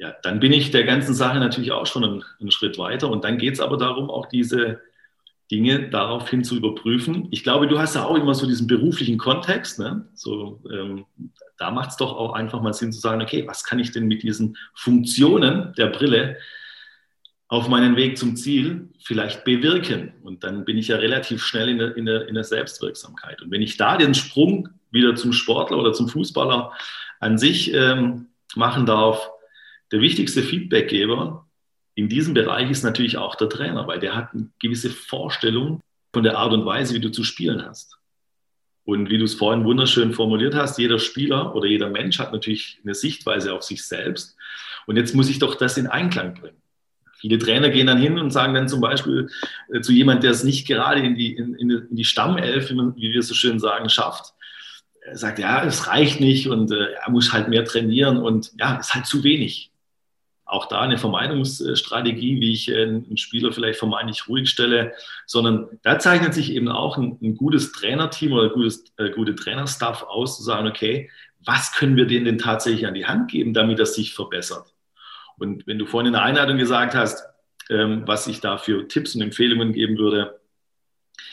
ja, 0.00 0.14
dann 0.22 0.40
bin 0.40 0.52
ich 0.52 0.70
der 0.70 0.84
ganzen 0.84 1.14
Sache 1.14 1.38
natürlich 1.38 1.72
auch 1.72 1.86
schon 1.86 2.04
einen, 2.04 2.24
einen 2.40 2.50
Schritt 2.50 2.78
weiter. 2.78 3.10
Und 3.10 3.22
dann 3.22 3.36
geht 3.36 3.54
es 3.54 3.60
aber 3.60 3.76
darum, 3.76 4.08
auch 4.08 4.26
diese 4.26 4.80
Dinge 5.50 5.90
daraufhin 5.90 6.42
zu 6.42 6.56
überprüfen. 6.56 7.28
Ich 7.30 7.42
glaube, 7.42 7.68
du 7.68 7.78
hast 7.78 7.96
ja 7.96 8.06
auch 8.06 8.16
immer 8.16 8.34
so 8.34 8.46
diesen 8.46 8.66
beruflichen 8.66 9.18
Kontext. 9.18 9.78
Ne? 9.78 10.08
So, 10.14 10.62
ähm, 10.72 11.04
da 11.60 11.70
macht 11.70 11.90
es 11.90 11.96
doch 11.98 12.16
auch 12.16 12.32
einfach 12.32 12.62
mal 12.62 12.72
Sinn 12.72 12.90
zu 12.90 13.00
sagen, 13.00 13.20
okay, 13.20 13.46
was 13.46 13.64
kann 13.64 13.78
ich 13.78 13.92
denn 13.92 14.08
mit 14.08 14.22
diesen 14.22 14.56
Funktionen 14.74 15.74
der 15.76 15.88
Brille 15.88 16.38
auf 17.48 17.68
meinen 17.68 17.96
Weg 17.96 18.16
zum 18.16 18.34
Ziel 18.34 18.88
vielleicht 19.04 19.44
bewirken? 19.44 20.14
Und 20.22 20.42
dann 20.42 20.64
bin 20.64 20.78
ich 20.78 20.88
ja 20.88 20.96
relativ 20.96 21.44
schnell 21.44 21.68
in 21.68 21.78
der, 21.78 21.96
in 21.98 22.06
der, 22.06 22.28
in 22.28 22.34
der 22.34 22.44
Selbstwirksamkeit. 22.44 23.42
Und 23.42 23.50
wenn 23.50 23.60
ich 23.60 23.76
da 23.76 23.98
den 23.98 24.14
Sprung 24.14 24.70
wieder 24.90 25.14
zum 25.16 25.34
Sportler 25.34 25.76
oder 25.76 25.92
zum 25.92 26.08
Fußballer 26.08 26.72
an 27.20 27.36
sich 27.36 27.74
ähm, 27.74 28.28
machen 28.56 28.86
darf, 28.86 29.30
der 29.92 30.00
wichtigste 30.00 30.42
Feedbackgeber 30.42 31.46
in 31.94 32.08
diesem 32.08 32.32
Bereich 32.32 32.70
ist 32.70 32.84
natürlich 32.84 33.18
auch 33.18 33.34
der 33.34 33.50
Trainer, 33.50 33.86
weil 33.86 34.00
der 34.00 34.16
hat 34.16 34.32
eine 34.32 34.48
gewisse 34.60 34.88
Vorstellung 34.88 35.82
von 36.14 36.22
der 36.22 36.38
Art 36.38 36.54
und 36.54 36.64
Weise, 36.64 36.94
wie 36.94 37.00
du 37.00 37.10
zu 37.10 37.22
spielen 37.22 37.62
hast. 37.66 37.99
Und 38.84 39.10
wie 39.10 39.18
du 39.18 39.24
es 39.24 39.34
vorhin 39.34 39.64
wunderschön 39.64 40.12
formuliert 40.12 40.54
hast, 40.54 40.78
jeder 40.78 40.98
Spieler 40.98 41.54
oder 41.54 41.66
jeder 41.66 41.90
Mensch 41.90 42.18
hat 42.18 42.32
natürlich 42.32 42.80
eine 42.82 42.94
Sichtweise 42.94 43.54
auf 43.54 43.62
sich 43.62 43.84
selbst. 43.84 44.36
Und 44.86 44.96
jetzt 44.96 45.14
muss 45.14 45.28
ich 45.28 45.38
doch 45.38 45.54
das 45.54 45.76
in 45.76 45.86
Einklang 45.86 46.34
bringen. 46.34 46.56
Viele 47.20 47.38
Trainer 47.38 47.68
gehen 47.68 47.86
dann 47.86 48.00
hin 48.00 48.18
und 48.18 48.30
sagen 48.30 48.54
dann 48.54 48.68
zum 48.68 48.80
Beispiel 48.80 49.28
äh, 49.72 49.82
zu 49.82 49.92
jemandem, 49.92 50.22
der 50.22 50.30
es 50.30 50.42
nicht 50.42 50.66
gerade 50.66 51.00
in 51.00 51.14
die, 51.14 51.34
in, 51.34 51.54
in 51.54 51.86
die 51.90 52.04
Stammelf, 52.04 52.70
wie, 52.70 53.12
wir 53.12 53.22
so 53.22 53.34
schön 53.34 53.58
sagen, 53.58 53.90
schafft, 53.90 54.32
er 55.02 55.18
sagt, 55.18 55.38
ja, 55.38 55.62
es 55.64 55.86
reicht 55.86 56.20
nicht 56.20 56.48
und 56.48 56.72
äh, 56.72 56.92
er 56.92 57.10
muss 57.10 57.32
halt 57.32 57.48
mehr 57.48 57.64
trainieren 57.64 58.16
und 58.16 58.52
ja, 58.58 58.76
ist 58.76 58.94
halt 58.94 59.06
zu 59.06 59.22
wenig 59.22 59.70
auch 60.50 60.66
da 60.66 60.80
eine 60.80 60.98
Vermeidungsstrategie, 60.98 62.40
wie 62.40 62.52
ich 62.52 62.68
äh, 62.68 62.82
einen 62.82 63.16
Spieler 63.16 63.52
vielleicht 63.52 63.78
vermeintlich 63.78 64.28
ruhig 64.28 64.50
stelle, 64.50 64.92
sondern 65.26 65.68
da 65.82 65.98
zeichnet 65.98 66.34
sich 66.34 66.52
eben 66.52 66.68
auch 66.68 66.98
ein, 66.98 67.18
ein 67.22 67.36
gutes 67.36 67.72
Trainerteam 67.72 68.32
oder 68.32 68.50
gutes, 68.50 68.84
äh, 68.96 69.10
gute 69.10 69.34
Trainerstaff 69.34 70.02
aus, 70.02 70.36
zu 70.36 70.42
sagen, 70.42 70.66
okay, 70.66 71.10
was 71.44 71.72
können 71.72 71.96
wir 71.96 72.06
denen 72.06 72.24
denn 72.24 72.38
tatsächlich 72.38 72.86
an 72.86 72.94
die 72.94 73.06
Hand 73.06 73.30
geben, 73.30 73.54
damit 73.54 73.78
das 73.78 73.94
sich 73.94 74.14
verbessert? 74.14 74.74
Und 75.38 75.66
wenn 75.66 75.78
du 75.78 75.86
vorhin 75.86 76.08
in 76.08 76.12
der 76.12 76.22
Einleitung 76.22 76.58
gesagt 76.58 76.94
hast, 76.94 77.24
ähm, 77.70 78.02
was 78.06 78.26
ich 78.26 78.40
da 78.40 78.58
für 78.58 78.88
Tipps 78.88 79.14
und 79.14 79.22
Empfehlungen 79.22 79.72
geben 79.72 79.96
würde, 79.96 80.40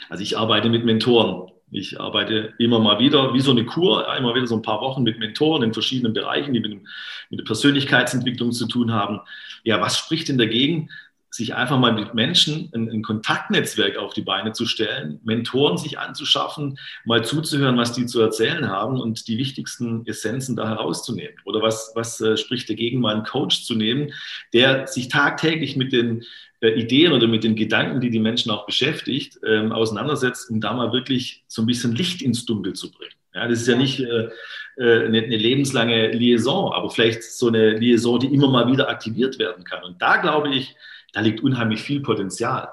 also 0.10 0.24
ich 0.24 0.38
arbeite 0.38 0.70
mit 0.70 0.86
Mentoren 0.86 1.52
ich 1.72 2.00
arbeite 2.00 2.54
immer 2.60 2.80
mal 2.80 3.00
wieder, 3.00 3.34
wie 3.34 3.42
so 3.42 3.52
eine 3.52 3.66
Kur, 3.66 4.08
immer 4.16 4.34
wieder 4.34 4.48
so 4.48 4.56
ein 4.56 4.62
paar 4.62 4.82
Wochen 4.82 5.04
mit 5.04 5.20
Mentoren 5.20 5.64
in 5.64 5.74
verschiedenen 5.74 6.14
Bereichen, 6.14 6.54
die 6.54 6.60
mit, 6.60 6.82
mit 7.30 7.40
der 7.40 7.46
Persönlichkeitsentwicklung 7.46 8.52
zu 8.54 8.68
tun 8.68 8.94
haben. 8.94 9.20
Ja, 9.64 9.82
was 9.82 9.98
spricht 9.98 10.30
denn 10.30 10.38
dagegen, 10.38 10.90
sich 11.38 11.56
einfach 11.56 11.80
mal 11.80 11.94
mit 11.94 12.14
Menschen 12.14 12.70
ein, 12.74 12.90
ein, 12.90 13.04
Kontaktnetzwerk 13.04 13.98
auf 13.98 14.14
die 14.14 14.24
Beine 14.24 14.52
zu 14.52 14.66
stellen, 14.66 15.22
Mentoren 15.24 15.78
sich 15.78 16.00
anzuschaffen, 16.00 16.78
mal 17.06 17.24
zuzuhören, 17.24 17.78
was 17.78 17.94
die 17.94 18.08
zu 18.08 18.20
erzählen 18.20 18.68
haben 18.70 19.00
und 19.00 19.28
die 19.28 19.38
wichtigsten 19.38 20.06
Essenzen 20.08 20.56
da 20.56 20.68
herauszunehmen. 20.68 21.36
Oder 21.46 21.62
was, 21.62 21.92
was 21.96 22.20
äh, 22.20 22.38
spricht 22.38 22.70
dagegen, 22.70 23.00
mal 23.00 23.16
einen 23.16 23.24
Coach 23.24 23.64
zu 23.64 23.76
nehmen, 23.76 24.12
der 24.52 24.88
sich 24.88 25.08
tagtäglich 25.08 25.78
mit 25.78 25.94
den 25.94 26.26
äh, 26.60 26.70
Ideen 26.70 27.14
oder 27.14 27.28
mit 27.28 27.44
den 27.44 27.56
Gedanken, 27.56 28.02
die 28.02 28.10
die 28.10 28.20
Menschen 28.20 28.52
auch 28.52 28.66
beschäftigt, 28.66 29.40
ähm, 29.46 29.72
auseinandersetzt, 29.72 30.50
um 30.50 30.60
da 30.60 30.74
mal 30.74 30.92
wirklich 30.92 31.44
so 31.48 31.62
ein 31.62 31.68
bisschen 31.68 31.94
Licht 31.94 32.22
ins 32.22 32.46
Dunkel 32.46 32.74
zu 32.74 32.92
bringen. 32.92 33.14
Ja, 33.36 33.48
das 33.48 33.62
ist 33.62 33.68
ja 33.68 33.78
nicht 33.78 34.00
äh, 34.00 34.30
äh, 34.78 35.06
eine, 35.06 35.20
eine, 35.20 35.38
lebenslange 35.38 36.12
Liaison, 36.14 36.74
aber 36.74 36.90
vielleicht 36.90 37.22
so 37.22 37.50
eine 37.50 37.78
Liaison, 37.78 38.20
die 38.20 38.34
immer 38.34 38.50
mal 38.50 38.72
wieder 38.72 38.90
aktiviert 38.90 39.38
werden 39.38 39.64
kann. 39.64 39.84
Und 39.84 40.02
da 40.02 40.18
glaube 40.18 40.50
ich, 40.56 40.76
da 41.14 41.22
liegt 41.22 41.42
unheimlich 41.42 41.82
viel 41.82 42.02
Potenzial. 42.02 42.70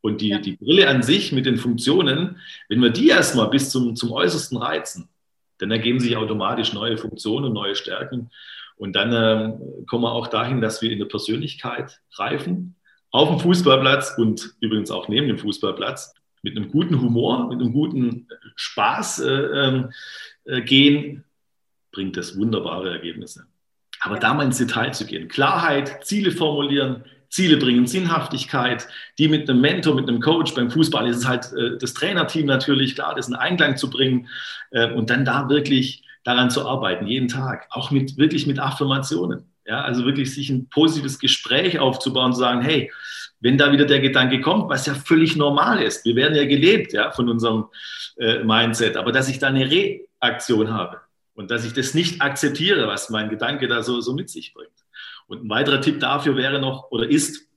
Und 0.00 0.20
die, 0.20 0.28
ja. 0.28 0.38
die 0.38 0.56
Brille 0.56 0.88
an 0.88 1.02
sich 1.02 1.32
mit 1.32 1.46
den 1.46 1.56
Funktionen, 1.56 2.40
wenn 2.68 2.80
wir 2.80 2.90
die 2.90 3.08
erstmal 3.08 3.48
bis 3.48 3.70
zum, 3.70 3.94
zum 3.94 4.12
Äußersten 4.12 4.58
reizen, 4.58 5.08
dann 5.58 5.70
ergeben 5.70 6.00
sich 6.00 6.16
automatisch 6.16 6.72
neue 6.72 6.98
Funktionen 6.98 7.52
neue 7.52 7.76
Stärken. 7.76 8.30
Und 8.76 8.96
dann 8.96 9.12
äh, 9.12 9.84
kommen 9.86 10.02
wir 10.02 10.12
auch 10.12 10.26
dahin, 10.26 10.60
dass 10.60 10.82
wir 10.82 10.90
in 10.90 10.98
der 10.98 11.06
Persönlichkeit 11.06 12.00
reifen, 12.14 12.74
auf 13.12 13.28
dem 13.28 13.38
Fußballplatz 13.38 14.14
und 14.16 14.54
übrigens 14.60 14.90
auch 14.90 15.06
neben 15.08 15.28
dem 15.28 15.38
Fußballplatz, 15.38 16.14
mit 16.42 16.56
einem 16.56 16.70
guten 16.70 17.00
Humor, 17.00 17.48
mit 17.48 17.60
einem 17.60 17.72
guten 17.72 18.26
Spaß 18.56 19.20
äh, 19.20 19.30
ähm, 19.30 19.92
äh, 20.44 20.60
gehen, 20.62 21.24
bringt 21.92 22.16
das 22.16 22.36
wunderbare 22.36 22.90
Ergebnisse. 22.90 23.46
Aber 24.00 24.18
da 24.18 24.34
mal 24.34 24.44
ins 24.44 24.58
Detail 24.58 24.92
zu 24.92 25.06
gehen, 25.06 25.28
Klarheit, 25.28 26.04
Ziele 26.04 26.32
formulieren, 26.32 27.04
Ziele 27.32 27.56
bringen, 27.56 27.86
Sinnhaftigkeit, 27.86 28.86
die 29.18 29.26
mit 29.26 29.48
einem 29.48 29.62
Mentor, 29.62 29.94
mit 29.94 30.06
einem 30.06 30.20
Coach, 30.20 30.54
beim 30.54 30.70
Fußball 30.70 31.08
ist 31.08 31.16
es 31.16 31.26
halt 31.26 31.50
äh, 31.54 31.78
das 31.78 31.94
Trainerteam 31.94 32.44
natürlich, 32.44 32.94
klar, 32.94 33.14
das 33.14 33.28
in 33.28 33.34
Einklang 33.34 33.78
zu 33.78 33.88
bringen 33.88 34.28
äh, 34.70 34.92
und 34.92 35.08
dann 35.08 35.24
da 35.24 35.48
wirklich 35.48 36.04
daran 36.24 36.50
zu 36.50 36.68
arbeiten, 36.68 37.06
jeden 37.06 37.28
Tag, 37.28 37.66
auch 37.70 37.90
mit 37.90 38.18
wirklich 38.18 38.46
mit 38.46 38.58
Affirmationen. 38.58 39.46
Ja, 39.64 39.80
also 39.80 40.04
wirklich 40.04 40.34
sich 40.34 40.50
ein 40.50 40.68
positives 40.68 41.18
Gespräch 41.18 41.78
aufzubauen 41.78 42.32
zu 42.32 42.40
sagen, 42.40 42.60
hey, 42.60 42.92
wenn 43.40 43.56
da 43.56 43.72
wieder 43.72 43.86
der 43.86 44.00
Gedanke 44.00 44.40
kommt, 44.40 44.68
was 44.68 44.86
ja 44.86 44.94
völlig 44.94 45.34
normal 45.36 45.80
ist, 45.82 46.04
wir 46.04 46.14
werden 46.16 46.34
ja 46.34 46.44
gelebt 46.44 46.92
ja, 46.92 47.12
von 47.12 47.30
unserem 47.30 47.66
äh, 48.18 48.44
Mindset, 48.44 48.96
aber 48.96 49.10
dass 49.10 49.28
ich 49.28 49.38
da 49.38 49.46
eine 49.48 49.70
Reaktion 49.70 50.72
habe 50.72 51.00
und 51.34 51.50
dass 51.50 51.64
ich 51.64 51.72
das 51.72 51.94
nicht 51.94 52.20
akzeptiere, 52.20 52.88
was 52.88 53.08
mein 53.08 53.30
Gedanke 53.30 53.68
da 53.68 53.82
so, 53.82 54.00
so 54.00 54.12
mit 54.12 54.28
sich 54.28 54.52
bringt. 54.52 54.81
Und 55.32 55.44
ein 55.44 55.50
weiterer 55.50 55.80
Tipp 55.80 56.00
dafür 56.00 56.36
wäre 56.36 56.60
noch 56.60 56.90
oder 56.90 57.08
ist, 57.08 57.48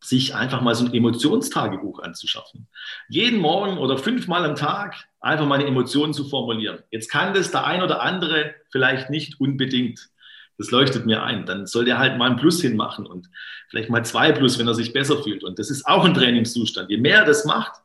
sich 0.00 0.34
einfach 0.34 0.60
mal 0.60 0.74
so 0.74 0.84
ein 0.84 0.92
Emotionstagebuch 0.92 2.00
anzuschaffen. 2.00 2.68
Jeden 3.08 3.40
Morgen 3.40 3.78
oder 3.78 3.96
fünfmal 3.96 4.44
am 4.44 4.54
Tag 4.54 4.96
einfach 5.20 5.46
meine 5.46 5.66
Emotionen 5.66 6.12
zu 6.12 6.28
formulieren. 6.28 6.80
Jetzt 6.90 7.10
kann 7.10 7.32
das 7.32 7.50
der 7.50 7.64
ein 7.64 7.82
oder 7.82 8.02
andere 8.02 8.54
vielleicht 8.70 9.08
nicht 9.08 9.40
unbedingt 9.40 10.10
das 10.58 10.70
leuchtet 10.70 11.06
mir 11.06 11.22
ein. 11.22 11.46
Dann 11.46 11.66
soll 11.66 11.84
der 11.84 11.98
halt 11.98 12.16
mal 12.16 12.30
ein 12.30 12.36
Plus 12.36 12.60
hinmachen 12.60 13.06
und 13.06 13.28
vielleicht 13.68 13.90
mal 13.90 14.04
zwei 14.04 14.32
Plus, 14.32 14.58
wenn 14.58 14.68
er 14.68 14.74
sich 14.74 14.92
besser 14.92 15.22
fühlt. 15.22 15.42
Und 15.42 15.58
das 15.58 15.70
ist 15.70 15.86
auch 15.86 16.04
ein 16.04 16.14
Trainingszustand. 16.14 16.90
Je 16.90 16.98
mehr 16.98 17.20
er 17.20 17.24
das 17.24 17.44
macht 17.44 17.80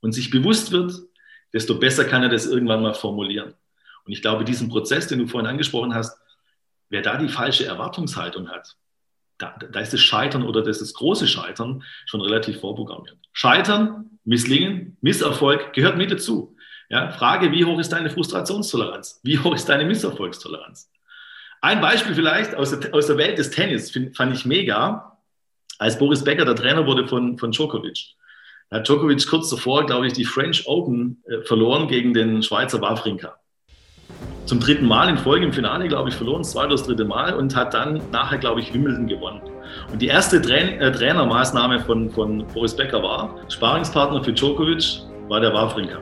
und 0.00 0.12
sich 0.12 0.30
bewusst 0.30 0.72
wird, 0.72 0.92
desto 1.52 1.78
besser 1.78 2.04
kann 2.04 2.22
er 2.22 2.28
das 2.28 2.46
irgendwann 2.46 2.82
mal 2.82 2.94
formulieren. 2.94 3.54
Und 4.04 4.12
ich 4.12 4.22
glaube, 4.22 4.44
diesen 4.44 4.68
Prozess, 4.68 5.06
den 5.06 5.18
du 5.18 5.26
vorhin 5.26 5.48
angesprochen 5.48 5.94
hast, 5.94 6.18
wer 6.90 7.02
da 7.02 7.16
die 7.16 7.28
falsche 7.28 7.66
Erwartungshaltung 7.66 8.48
hat, 8.48 8.76
da, 9.38 9.56
da 9.70 9.80
ist 9.80 9.92
das 9.92 10.00
Scheitern 10.00 10.42
oder 10.42 10.62
das, 10.62 10.80
das 10.80 10.94
große 10.94 11.28
Scheitern 11.28 11.84
schon 12.06 12.20
relativ 12.20 12.60
vorprogrammiert. 12.60 13.18
Scheitern, 13.32 14.18
Misslingen, 14.24 14.96
Misserfolg 15.00 15.72
gehört 15.72 15.96
mit 15.96 16.10
dazu. 16.10 16.56
Ja, 16.90 17.10
Frage, 17.10 17.52
wie 17.52 17.64
hoch 17.64 17.78
ist 17.78 17.90
deine 17.90 18.10
Frustrationstoleranz? 18.10 19.20
Wie 19.22 19.38
hoch 19.38 19.54
ist 19.54 19.68
deine 19.68 19.84
Misserfolgstoleranz? 19.84 20.90
Ein 21.60 21.80
Beispiel 21.80 22.14
vielleicht 22.14 22.54
aus 22.54 22.78
der, 22.78 22.94
aus 22.94 23.06
der 23.06 23.18
Welt 23.18 23.38
des 23.38 23.50
Tennis 23.50 23.90
find, 23.90 24.16
fand 24.16 24.34
ich 24.34 24.44
mega, 24.44 25.18
als 25.78 25.98
Boris 25.98 26.24
Becker 26.24 26.44
der 26.44 26.56
Trainer 26.56 26.86
wurde 26.86 27.06
von, 27.06 27.38
von 27.38 27.52
Djokovic. 27.52 28.14
Da 28.70 28.78
hat 28.78 28.88
Djokovic 28.88 29.26
kurz 29.28 29.50
davor, 29.50 29.86
glaube 29.86 30.06
ich, 30.06 30.12
die 30.12 30.24
French 30.24 30.66
Open 30.66 31.22
äh, 31.26 31.42
verloren 31.42 31.88
gegen 31.88 32.14
den 32.14 32.42
Schweizer 32.42 32.80
Wawrinka. 32.80 33.38
Zum 34.46 34.60
dritten 34.60 34.86
Mal 34.86 35.10
in 35.10 35.18
Folge 35.18 35.44
im 35.44 35.52
Finale, 35.52 35.88
glaube 35.88 36.08
ich, 36.08 36.14
verloren, 36.14 36.40
das 36.40 36.52
zweite 36.52 36.68
oder 36.68 36.76
das 36.76 36.86
dritte 36.86 37.04
Mal 37.04 37.34
und 37.34 37.54
hat 37.54 37.74
dann 37.74 38.00
nachher, 38.10 38.38
glaube 38.38 38.60
ich, 38.60 38.72
Wimbledon 38.72 39.06
gewonnen. 39.06 39.42
Und 39.92 40.00
die 40.00 40.06
erste 40.06 40.40
Train 40.40 40.80
äh, 40.80 40.90
Trainermaßnahme 40.90 41.80
von, 41.80 42.10
von 42.10 42.46
Boris 42.54 42.74
Becker 42.74 43.02
war, 43.02 43.34
Sparingspartner 43.48 44.24
für 44.24 44.32
Djokovic 44.32 45.00
war 45.28 45.40
der 45.40 45.52
Wawrinka. 45.52 45.98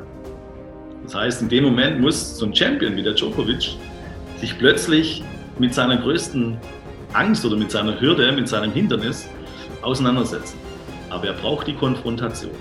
Das 1.03 1.15
heißt, 1.15 1.43
in 1.43 1.49
dem 1.49 1.65
Moment 1.65 2.01
muss 2.01 2.39
so 2.39 2.47
ein 2.47 2.55
Champion 2.55 2.97
wie 2.97 3.03
der 3.03 3.15
Djokovic 3.15 3.77
sich 4.39 4.59
plötzlich 4.59 5.25
mit 5.59 5.75
seiner 5.75 5.97
größten 5.97 6.57
Angst 7.15 7.45
oder 7.45 7.57
mit 7.57 7.71
seiner 7.71 8.01
Hürde, 8.01 8.31
mit 8.33 8.49
seinem 8.49 8.73
Hindernis 8.73 9.29
auseinandersetzen. 9.83 10.59
Aber 11.11 11.27
er 11.27 11.33
braucht 11.35 11.67
die 11.67 11.75
Konfrontation. 11.75 12.53